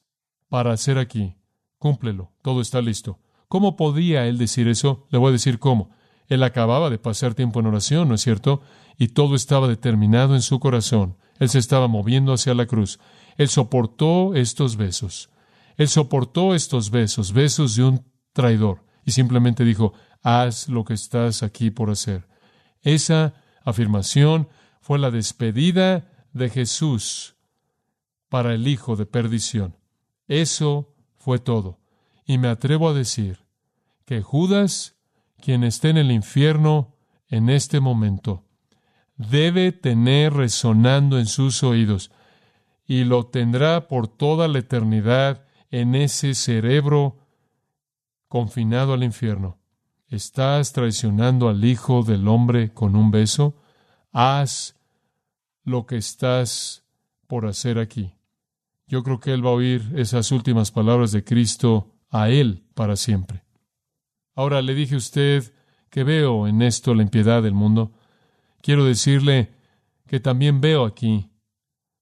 para 0.50 0.74
hacer 0.74 0.98
aquí. 0.98 1.36
Cúmplelo. 1.78 2.32
Todo 2.42 2.62
está 2.62 2.82
listo. 2.82 3.20
¿Cómo 3.48 3.76
podía 3.76 4.28
él 4.28 4.38
decir 4.38 4.68
eso? 4.68 5.08
Le 5.10 5.18
voy 5.18 5.30
a 5.30 5.34
decir 5.34 5.60
cómo. 5.60 5.92
Él 6.28 6.44
acababa 6.44 6.90
de 6.90 6.98
pasar 6.98 7.34
tiempo 7.34 7.60
en 7.60 7.66
oración, 7.66 8.08
¿no 8.08 8.16
es 8.16 8.22
cierto? 8.22 8.62
Y 8.98 9.10
todo 9.10 9.36
estaba 9.36 9.68
determinado 9.68 10.36
en 10.36 10.42
su 10.42 10.60
corazón. 10.60 11.18
Él 11.40 11.50
se 11.50 11.60
estaba 11.60 11.88
moviendo 11.88 12.34
hacia 12.34 12.54
la 12.54 12.68
cruz. 12.68 13.00
Él 13.38 13.50
soportó 13.50 14.36
estos 14.36 14.78
besos. 14.78 15.30
Él 15.76 15.90
soportó 15.90 16.56
estos 16.56 16.92
besos, 16.92 17.34
besos 17.34 17.76
de 17.76 17.84
un 17.84 18.06
traidor. 18.32 18.86
Y 19.04 19.12
simplemente 19.12 19.66
dijo, 19.66 19.94
haz 20.22 20.70
lo 20.70 20.86
que 20.86 20.94
estás 20.94 21.44
aquí 21.44 21.72
por 21.72 21.90
hacer. 21.90 22.28
Esa 22.84 23.34
afirmación 23.66 24.48
fue 24.82 25.00
la 25.00 25.12
despedida 25.12 26.10
de 26.34 26.50
Jesús 26.50 27.36
para 28.30 28.54
el 28.54 28.68
hijo 28.68 28.96
de 28.96 29.06
perdición. 29.06 29.78
Eso 30.28 30.94
fue 31.18 31.40
todo. 31.40 31.80
Y 32.26 32.38
me 32.38 32.48
atrevo 32.48 32.90
a 32.90 32.94
decir 32.94 33.40
que 34.06 34.22
Judas, 34.22 34.96
quien 35.40 35.64
esté 35.64 35.90
en 35.90 35.98
el 35.98 36.12
infierno 36.12 36.96
en 37.30 37.50
este 37.50 37.80
momento, 37.80 38.44
debe 39.16 39.72
tener 39.72 40.34
resonando 40.34 41.20
en 41.20 41.28
sus 41.28 41.64
oídos 41.64 42.12
y 42.86 43.04
lo 43.04 43.28
tendrá 43.28 43.88
por 43.88 44.08
toda 44.08 44.48
la 44.48 44.60
eternidad 44.60 45.46
en 45.70 45.96
ese 45.96 46.34
cerebro 46.34 47.20
confinado 48.28 48.94
al 48.94 49.04
infierno. 49.04 49.60
¿Estás 50.08 50.74
traicionando 50.74 51.48
al 51.48 51.64
Hijo 51.64 52.04
del 52.04 52.28
Hombre 52.28 52.74
con 52.74 52.96
un 52.96 53.12
beso? 53.12 53.61
Haz 54.12 54.76
lo 55.64 55.86
que 55.86 55.98
estás 55.98 56.84
por 57.28 57.46
hacer 57.46 57.80
aquí. 57.80 58.14
Yo 58.88 59.04
creo 59.04 59.20
que 59.20 59.34
Él 59.34 59.46
va 59.46 59.52
a 59.52 59.54
oír 59.54 59.94
esas 59.96 60.32
últimas 60.32 60.72
palabras 60.72 61.12
de 61.12 61.24
Cristo 61.24 61.96
a 62.10 62.30
Él 62.30 62.66
para 62.74 62.98
siempre. 62.98 63.44
Ahora 64.36 64.62
le 64.62 64.76
dije 64.76 64.96
a 64.96 64.98
usted 64.98 65.54
que 65.90 66.04
veo 66.04 66.48
en 66.48 66.62
esto 66.62 66.94
la 66.94 67.04
impiedad 67.04 67.42
del 67.42 67.54
mundo. 67.54 67.94
Quiero 68.62 68.84
decirle 68.86 69.54
que 70.08 70.20
también 70.20 70.60
veo 70.60 70.86
aquí 70.86 71.32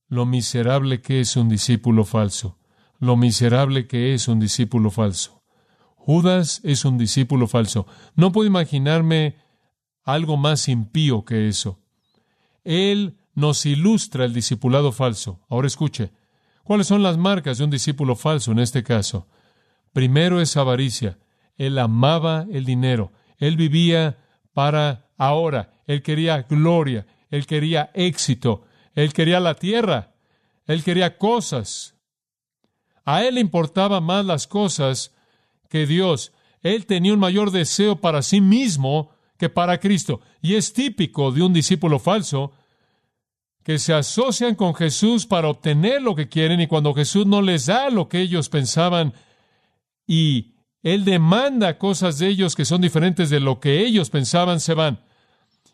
lo 0.08 0.26
miserable 0.26 1.02
que 1.02 1.20
es 1.20 1.36
un 1.36 1.48
discípulo 1.48 2.06
falso, 2.06 2.58
lo 2.98 3.16
miserable 3.18 3.88
que 3.88 4.16
es 4.16 4.28
un 4.28 4.40
discípulo 4.40 4.90
falso. 4.90 5.44
Judas 5.96 6.62
es 6.64 6.86
un 6.86 6.98
discípulo 6.98 7.48
falso. 7.48 7.86
No 8.16 8.32
puedo 8.32 8.48
imaginarme 8.48 9.38
algo 10.04 10.38
más 10.38 10.68
impío 10.68 11.24
que 11.24 11.48
eso. 11.48 11.80
Él 12.64 13.18
nos 13.36 13.66
ilustra 13.66 14.26
el 14.26 14.34
discipulado 14.34 14.92
falso. 14.92 15.40
Ahora 15.50 15.68
escuche, 15.68 16.12
¿cuáles 16.64 16.88
son 16.88 17.04
las 17.04 17.18
marcas 17.18 17.58
de 17.58 17.64
un 17.64 17.70
discípulo 17.70 18.16
falso 18.16 18.52
en 18.52 18.60
este 18.60 18.84
caso? 18.84 19.28
Primero 19.94 20.42
es 20.42 20.56
avaricia. 20.58 21.18
Él 21.58 21.78
amaba 21.78 22.46
el 22.52 22.66
dinero. 22.66 23.12
Él 23.38 23.58
vivía 23.58 24.18
para 24.54 25.08
ahora. 25.18 25.82
Él 25.88 26.04
quería 26.04 26.44
gloria. 26.44 27.06
Él 27.30 27.46
quería 27.46 27.92
éxito. 27.94 28.64
Él 28.94 29.14
quería 29.14 29.40
la 29.40 29.56
tierra. 29.56 30.14
Él 30.66 30.84
quería 30.84 31.18
cosas. 31.18 31.96
A 33.06 33.24
él 33.24 33.36
le 33.36 33.42
importaba 33.42 34.02
más 34.02 34.26
las 34.26 34.48
cosas 34.48 35.14
que 35.70 35.88
Dios. 35.88 36.32
Él 36.62 36.86
tenía 36.86 37.14
un 37.14 37.20
mayor 37.20 37.52
deseo 37.52 38.02
para 38.02 38.22
sí 38.22 38.42
mismo 38.42 39.12
que 39.40 39.50
para 39.50 39.80
Cristo. 39.80 40.20
Y 40.42 40.56
es 40.56 40.74
típico 40.74 41.32
de 41.32 41.42
un 41.42 41.54
discípulo 41.54 41.98
falso 41.98 42.52
que 43.64 43.80
se 43.80 43.94
asocian 43.94 44.54
con 44.54 44.76
Jesús 44.76 45.26
para 45.26 45.48
obtener 45.48 46.02
lo 46.02 46.14
que 46.14 46.28
quieren 46.28 46.60
y 46.60 46.68
cuando 46.68 46.94
Jesús 46.94 47.26
no 47.26 47.42
les 47.42 47.68
da 47.68 47.90
lo 47.90 48.10
que 48.10 48.20
ellos 48.20 48.50
pensaban 48.50 49.14
y 50.06 50.56
Él 50.84 51.06
demanda 51.06 51.78
cosas 51.78 52.20
de 52.20 52.28
ellos 52.28 52.56
que 52.56 52.66
son 52.66 52.82
diferentes 52.82 53.30
de 53.30 53.40
lo 53.40 53.62
que 53.62 53.80
ellos 53.80 54.10
pensaban, 54.10 54.60
se 54.60 54.74
van. 54.74 55.00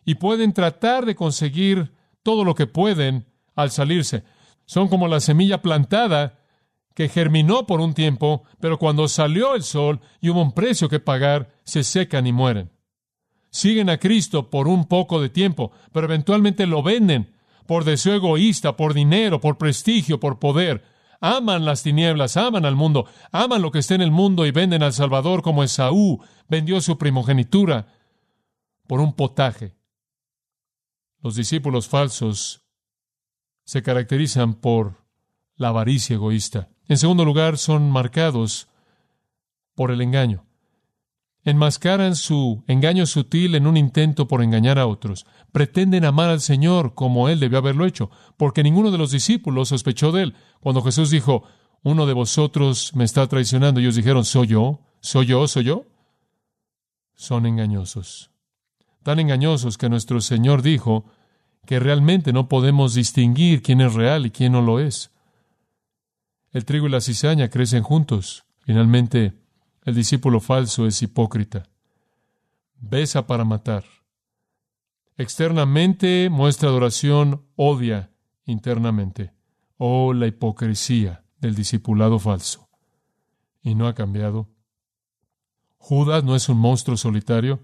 Y 0.05 0.15
pueden 0.15 0.53
tratar 0.53 1.05
de 1.05 1.15
conseguir 1.15 1.91
todo 2.21 2.43
lo 2.43 2.53
que 2.53 2.67
pueden 2.67 3.25
al 3.55 3.71
salirse. 3.71 4.23
Son 4.65 4.87
como 4.89 5.07
la 5.07 5.19
semilla 5.19 5.63
plantada 5.63 6.37
que 6.93 7.09
germinó 7.09 7.65
por 7.65 7.81
un 7.81 7.95
tiempo, 7.95 8.43
pero 8.59 8.77
cuando 8.77 9.07
salió 9.07 9.55
el 9.55 9.63
sol 9.63 10.01
y 10.21 10.29
hubo 10.29 10.41
un 10.41 10.53
precio 10.53 10.87
que 10.87 10.99
pagar, 10.99 11.51
se 11.63 11.83
secan 11.83 12.27
y 12.27 12.31
mueren. 12.31 12.74
Siguen 13.55 13.89
a 13.89 13.99
Cristo 13.99 14.49
por 14.49 14.67
un 14.67 14.83
poco 14.83 15.21
de 15.21 15.29
tiempo, 15.29 15.71
pero 15.93 16.07
eventualmente 16.07 16.67
lo 16.67 16.83
venden 16.83 17.33
por 17.65 17.85
deseo 17.85 18.15
egoísta, 18.15 18.75
por 18.75 18.93
dinero, 18.93 19.39
por 19.39 19.57
prestigio, 19.57 20.19
por 20.19 20.39
poder. 20.39 20.83
Aman 21.21 21.63
las 21.63 21.81
tinieblas, 21.81 22.35
aman 22.35 22.65
al 22.65 22.75
mundo, 22.75 23.05
aman 23.31 23.61
lo 23.61 23.71
que 23.71 23.79
está 23.79 23.95
en 23.95 24.01
el 24.01 24.11
mundo 24.11 24.45
y 24.45 24.51
venden 24.51 24.83
al 24.83 24.91
Salvador 24.91 25.41
como 25.41 25.63
Esaú 25.63 26.21
vendió 26.49 26.81
su 26.81 26.97
primogenitura 26.97 27.87
por 28.87 28.99
un 28.99 29.13
potaje. 29.13 29.73
Los 31.21 31.37
discípulos 31.37 31.87
falsos 31.87 32.61
se 33.63 33.81
caracterizan 33.81 34.55
por 34.55 35.05
la 35.55 35.69
avaricia 35.69 36.15
egoísta. 36.15 36.67
En 36.89 36.97
segundo 36.97 37.23
lugar, 37.23 37.57
son 37.57 37.89
marcados 37.89 38.67
por 39.75 39.91
el 39.91 40.01
engaño. 40.01 40.45
Enmascaran 41.45 42.15
su 42.15 42.63
engaño 42.67 43.05
sutil 43.05 43.55
en 43.55 43.67
un 43.67 43.77
intento 43.77 44.27
por 44.27 44.43
engañar 44.43 44.77
a 44.77 44.87
otros. 44.87 45.25
Pretenden 45.53 46.03
amar 46.03 46.29
al 46.29 46.41
Señor 46.41 46.93
como 46.95 47.29
Él 47.29 47.39
debió 47.39 47.59
haberlo 47.59 47.85
hecho, 47.85 48.09
porque 48.35 48.63
ninguno 48.63 48.91
de 48.91 48.97
los 48.97 49.11
discípulos 49.11 49.69
sospechó 49.69 50.11
de 50.11 50.23
Él. 50.23 50.35
Cuando 50.59 50.81
Jesús 50.81 51.09
dijo, 51.11 51.43
uno 51.83 52.05
de 52.05 52.13
vosotros 52.13 52.91
me 52.95 53.05
está 53.05 53.25
traicionando, 53.27 53.79
ellos 53.79 53.95
dijeron, 53.95 54.25
¿soy 54.25 54.47
yo? 54.47 54.81
¿Soy 54.99 55.27
yo? 55.27 55.47
¿Soy 55.47 55.63
yo? 55.63 55.85
Son 57.13 57.45
engañosos 57.45 58.31
tan 59.05 59.19
engañosos 59.19 59.77
que 59.77 59.87
nuestro 59.87 60.19
Señor 60.19 60.63
dijo 60.63 61.05
que 61.67 61.79
realmente 61.79 62.33
no 62.33 62.49
podemos 62.49 62.95
distinguir 62.95 63.61
quién 63.61 63.79
es 63.79 63.93
real 63.93 64.25
y 64.25 64.31
quién 64.31 64.53
no 64.53 64.63
lo 64.63 64.79
es. 64.79 65.11
El 66.51 66.65
trigo 66.65 66.87
y 66.87 66.89
la 66.89 67.01
cizaña 67.01 67.51
crecen 67.51 67.83
juntos. 67.83 68.45
Finalmente, 68.61 69.35
el 69.85 69.93
discípulo 69.93 70.39
falso 70.39 70.87
es 70.87 71.01
hipócrita. 71.03 71.69
Besa 72.77 73.27
para 73.27 73.45
matar. 73.45 73.85
Externamente 75.15 76.29
muestra 76.29 76.69
adoración, 76.69 77.45
odia 77.55 78.11
internamente. 78.45 79.31
Oh, 79.77 80.11
la 80.13 80.27
hipocresía 80.27 81.23
del 81.39 81.55
discipulado 81.55 82.17
falso. 82.19 82.67
Y 83.61 83.75
no 83.75 83.87
ha 83.87 83.93
cambiado. 83.93 84.49
Judas 85.77 86.23
no 86.23 86.35
es 86.35 86.49
un 86.49 86.57
monstruo 86.57 86.97
solitario. 86.97 87.63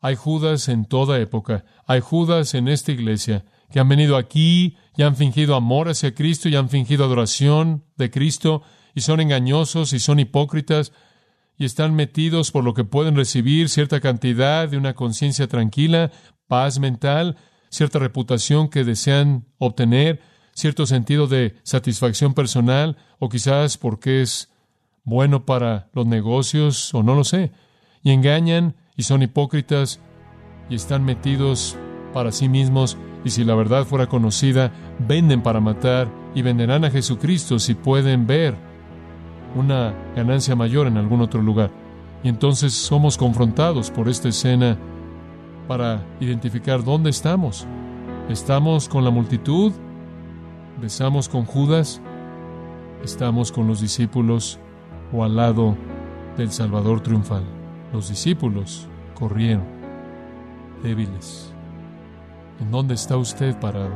Hay 0.00 0.14
Judas 0.14 0.68
en 0.68 0.84
toda 0.84 1.18
época. 1.18 1.64
Hay 1.86 2.00
Judas 2.00 2.54
en 2.54 2.68
esta 2.68 2.92
iglesia 2.92 3.46
que 3.70 3.80
han 3.80 3.88
venido 3.88 4.16
aquí 4.16 4.76
y 4.94 5.02
han 5.02 5.16
fingido 5.16 5.54
amor 5.54 5.88
hacia 5.88 6.14
Cristo 6.14 6.50
y 6.50 6.56
han 6.56 6.68
fingido 6.68 7.04
adoración 7.04 7.84
de 7.96 8.10
Cristo 8.10 8.62
y 8.94 9.00
son 9.02 9.20
engañosos 9.20 9.92
y 9.92 9.98
son 9.98 10.20
hipócritas 10.20 10.92
y 11.58 11.64
están 11.64 11.94
metidos 11.94 12.52
por 12.52 12.64
lo 12.64 12.72
que 12.72 12.84
pueden 12.84 13.16
recibir 13.16 13.68
cierta 13.68 14.00
cantidad 14.00 14.68
de 14.68 14.76
una 14.76 14.94
conciencia 14.94 15.48
tranquila, 15.48 16.12
paz 16.46 16.78
mental, 16.78 17.36
cierta 17.68 17.98
reputación 17.98 18.68
que 18.68 18.84
desean 18.84 19.44
obtener, 19.58 20.20
cierto 20.54 20.86
sentido 20.86 21.26
de 21.26 21.56
satisfacción 21.64 22.32
personal 22.32 22.96
o 23.18 23.28
quizás 23.28 23.76
porque 23.76 24.22
es 24.22 24.50
bueno 25.02 25.44
para 25.44 25.88
los 25.92 26.06
negocios 26.06 26.94
o 26.94 27.02
no 27.02 27.14
lo 27.14 27.24
sé. 27.24 27.52
Y 28.02 28.12
engañan 28.12 28.76
y 28.96 29.02
son 29.02 29.22
hipócritas 29.22 30.00
y 30.70 30.76
están 30.76 31.04
metidos 31.04 31.76
para 32.12 32.30
sí 32.30 32.48
mismos 32.48 32.96
y 33.24 33.30
si 33.30 33.44
la 33.44 33.56
verdad 33.56 33.84
fuera 33.84 34.06
conocida, 34.06 34.72
venden 35.00 35.42
para 35.42 35.60
matar 35.60 36.08
y 36.34 36.42
venderán 36.42 36.84
a 36.84 36.90
Jesucristo 36.90 37.58
si 37.58 37.74
pueden 37.74 38.26
ver 38.26 38.67
una 39.54 39.94
ganancia 40.14 40.54
mayor 40.54 40.86
en 40.86 40.96
algún 40.96 41.20
otro 41.20 41.42
lugar. 41.42 41.70
Y 42.22 42.28
entonces 42.28 42.72
somos 42.72 43.16
confrontados 43.16 43.90
por 43.90 44.08
esta 44.08 44.28
escena 44.28 44.76
para 45.66 46.02
identificar 46.20 46.82
dónde 46.82 47.10
estamos. 47.10 47.66
¿Estamos 48.28 48.88
con 48.88 49.04
la 49.04 49.10
multitud? 49.10 49.72
¿Besamos 50.80 51.28
con 51.28 51.44
Judas? 51.44 52.00
¿Estamos 53.04 53.52
con 53.52 53.66
los 53.66 53.80
discípulos 53.80 54.58
o 55.12 55.24
al 55.24 55.36
lado 55.36 55.76
del 56.36 56.50
Salvador 56.50 57.00
triunfal? 57.00 57.44
Los 57.92 58.08
discípulos 58.08 58.86
corrieron, 59.14 59.64
débiles. 60.82 61.52
¿En 62.60 62.70
dónde 62.70 62.94
está 62.94 63.16
usted 63.16 63.58
parado? 63.60 63.94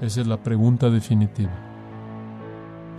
Esa 0.00 0.20
es 0.20 0.26
la 0.26 0.36
pregunta 0.36 0.88
definitiva. 0.88 1.67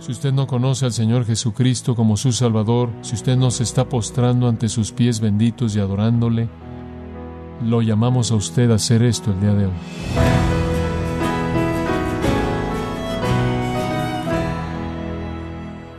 Si 0.00 0.12
usted 0.12 0.32
no 0.32 0.46
conoce 0.46 0.86
al 0.86 0.94
Señor 0.94 1.26
Jesucristo 1.26 1.94
como 1.94 2.16
su 2.16 2.32
Salvador, 2.32 2.90
si 3.02 3.14
usted 3.14 3.36
no 3.36 3.50
se 3.50 3.64
está 3.64 3.86
postrando 3.86 4.48
ante 4.48 4.70
sus 4.70 4.92
pies 4.92 5.20
benditos 5.20 5.76
y 5.76 5.78
adorándole, 5.78 6.48
lo 7.62 7.82
llamamos 7.82 8.30
a 8.30 8.36
usted 8.36 8.70
a 8.70 8.76
hacer 8.76 9.02
esto 9.02 9.30
el 9.30 9.40
día 9.40 9.52
de 9.52 9.66
hoy. 9.66 9.72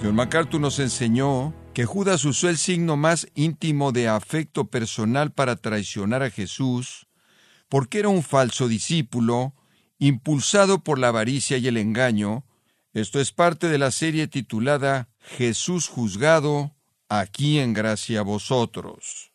John 0.01 0.15
MacArthur 0.15 0.59
nos 0.59 0.79
enseñó 0.79 1.53
que 1.75 1.85
Judas 1.85 2.25
usó 2.25 2.49
el 2.49 2.57
signo 2.57 2.97
más 2.97 3.27
íntimo 3.35 3.91
de 3.91 4.07
afecto 4.07 4.65
personal 4.65 5.31
para 5.31 5.57
traicionar 5.57 6.23
a 6.23 6.31
Jesús, 6.31 7.07
porque 7.69 7.99
era 7.99 8.09
un 8.09 8.23
falso 8.23 8.67
discípulo, 8.67 9.53
impulsado 9.99 10.83
por 10.83 10.97
la 10.97 11.09
avaricia 11.09 11.59
y 11.59 11.67
el 11.67 11.77
engaño. 11.77 12.45
Esto 12.93 13.21
es 13.21 13.31
parte 13.31 13.69
de 13.69 13.77
la 13.77 13.91
serie 13.91 14.27
titulada 14.27 15.09
Jesús 15.19 15.87
juzgado, 15.87 16.75
aquí 17.07 17.59
en 17.59 17.73
gracia 17.73 18.19
a 18.19 18.23
vosotros. 18.23 19.31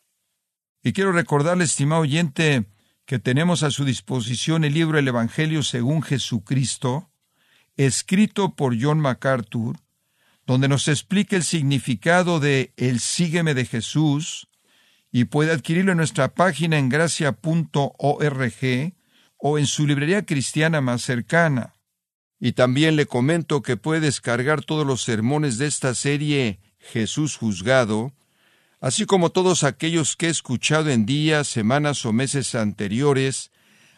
Y 0.83 0.93
quiero 0.93 1.11
recordarle, 1.11 1.63
estimado 1.63 2.01
oyente, 2.01 2.65
que 3.05 3.19
tenemos 3.19 3.63
a 3.63 3.71
su 3.71 3.83
disposición 3.85 4.63
el 4.63 4.73
libro 4.73 4.99
El 4.99 5.07
Evangelio 5.07 5.63
según 5.63 6.03
Jesucristo, 6.03 7.09
escrito 7.77 8.55
por 8.55 8.79
John 8.79 8.99
MacArthur, 8.99 9.77
donde 10.45 10.67
nos 10.67 10.87
explica 10.87 11.35
el 11.35 11.43
significado 11.43 12.39
de 12.39 12.73
el 12.77 12.99
sígueme 12.99 13.53
de 13.53 13.65
Jesús, 13.65 14.47
y 15.11 15.25
puede 15.25 15.51
adquirirlo 15.51 15.93
en 15.93 15.97
nuestra 15.97 16.33
página 16.33 16.77
en 16.77 16.89
gracia.org 16.89 17.33
o 19.37 19.57
en 19.57 19.65
su 19.65 19.87
librería 19.87 20.25
cristiana 20.25 20.81
más 20.81 21.01
cercana. 21.01 21.76
Y 22.39 22.53
también 22.53 22.95
le 22.95 23.05
comento 23.05 23.61
que 23.61 23.77
puede 23.77 24.01
descargar 24.01 24.63
todos 24.63 24.85
los 24.85 25.03
sermones 25.03 25.57
de 25.57 25.67
esta 25.67 25.95
serie 25.95 26.59
Jesús 26.79 27.35
juzgado, 27.35 28.13
así 28.79 29.05
como 29.05 29.31
todos 29.31 29.63
aquellos 29.63 30.15
que 30.15 30.27
he 30.27 30.29
escuchado 30.29 30.89
en 30.89 31.05
días, 31.05 31.47
semanas 31.47 32.05
o 32.05 32.13
meses 32.13 32.53
anteriores, 32.55 33.51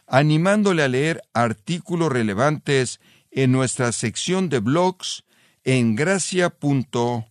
animándole 0.08 0.84
a 0.84 0.88
leer 0.88 1.22
artículos 1.34 2.12
relevantes 2.12 3.00
en 3.32 3.52
nuestra 3.52 3.92
sección 3.92 4.50
de 4.50 4.60
blogs 4.60 5.24
en 5.64 5.96
gracia.org. 5.96 7.26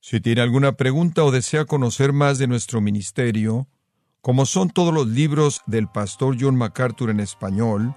Si 0.00 0.20
tiene 0.20 0.40
alguna 0.40 0.72
pregunta 0.76 1.24
o 1.24 1.32
desea 1.32 1.64
conocer 1.64 2.12
más 2.12 2.38
de 2.38 2.46
nuestro 2.46 2.80
ministerio, 2.80 3.66
como 4.20 4.46
son 4.46 4.70
todos 4.70 4.94
los 4.94 5.08
libros 5.08 5.62
del 5.66 5.88
pastor 5.88 6.36
John 6.38 6.56
MacArthur 6.56 7.10
en 7.10 7.20
español, 7.20 7.96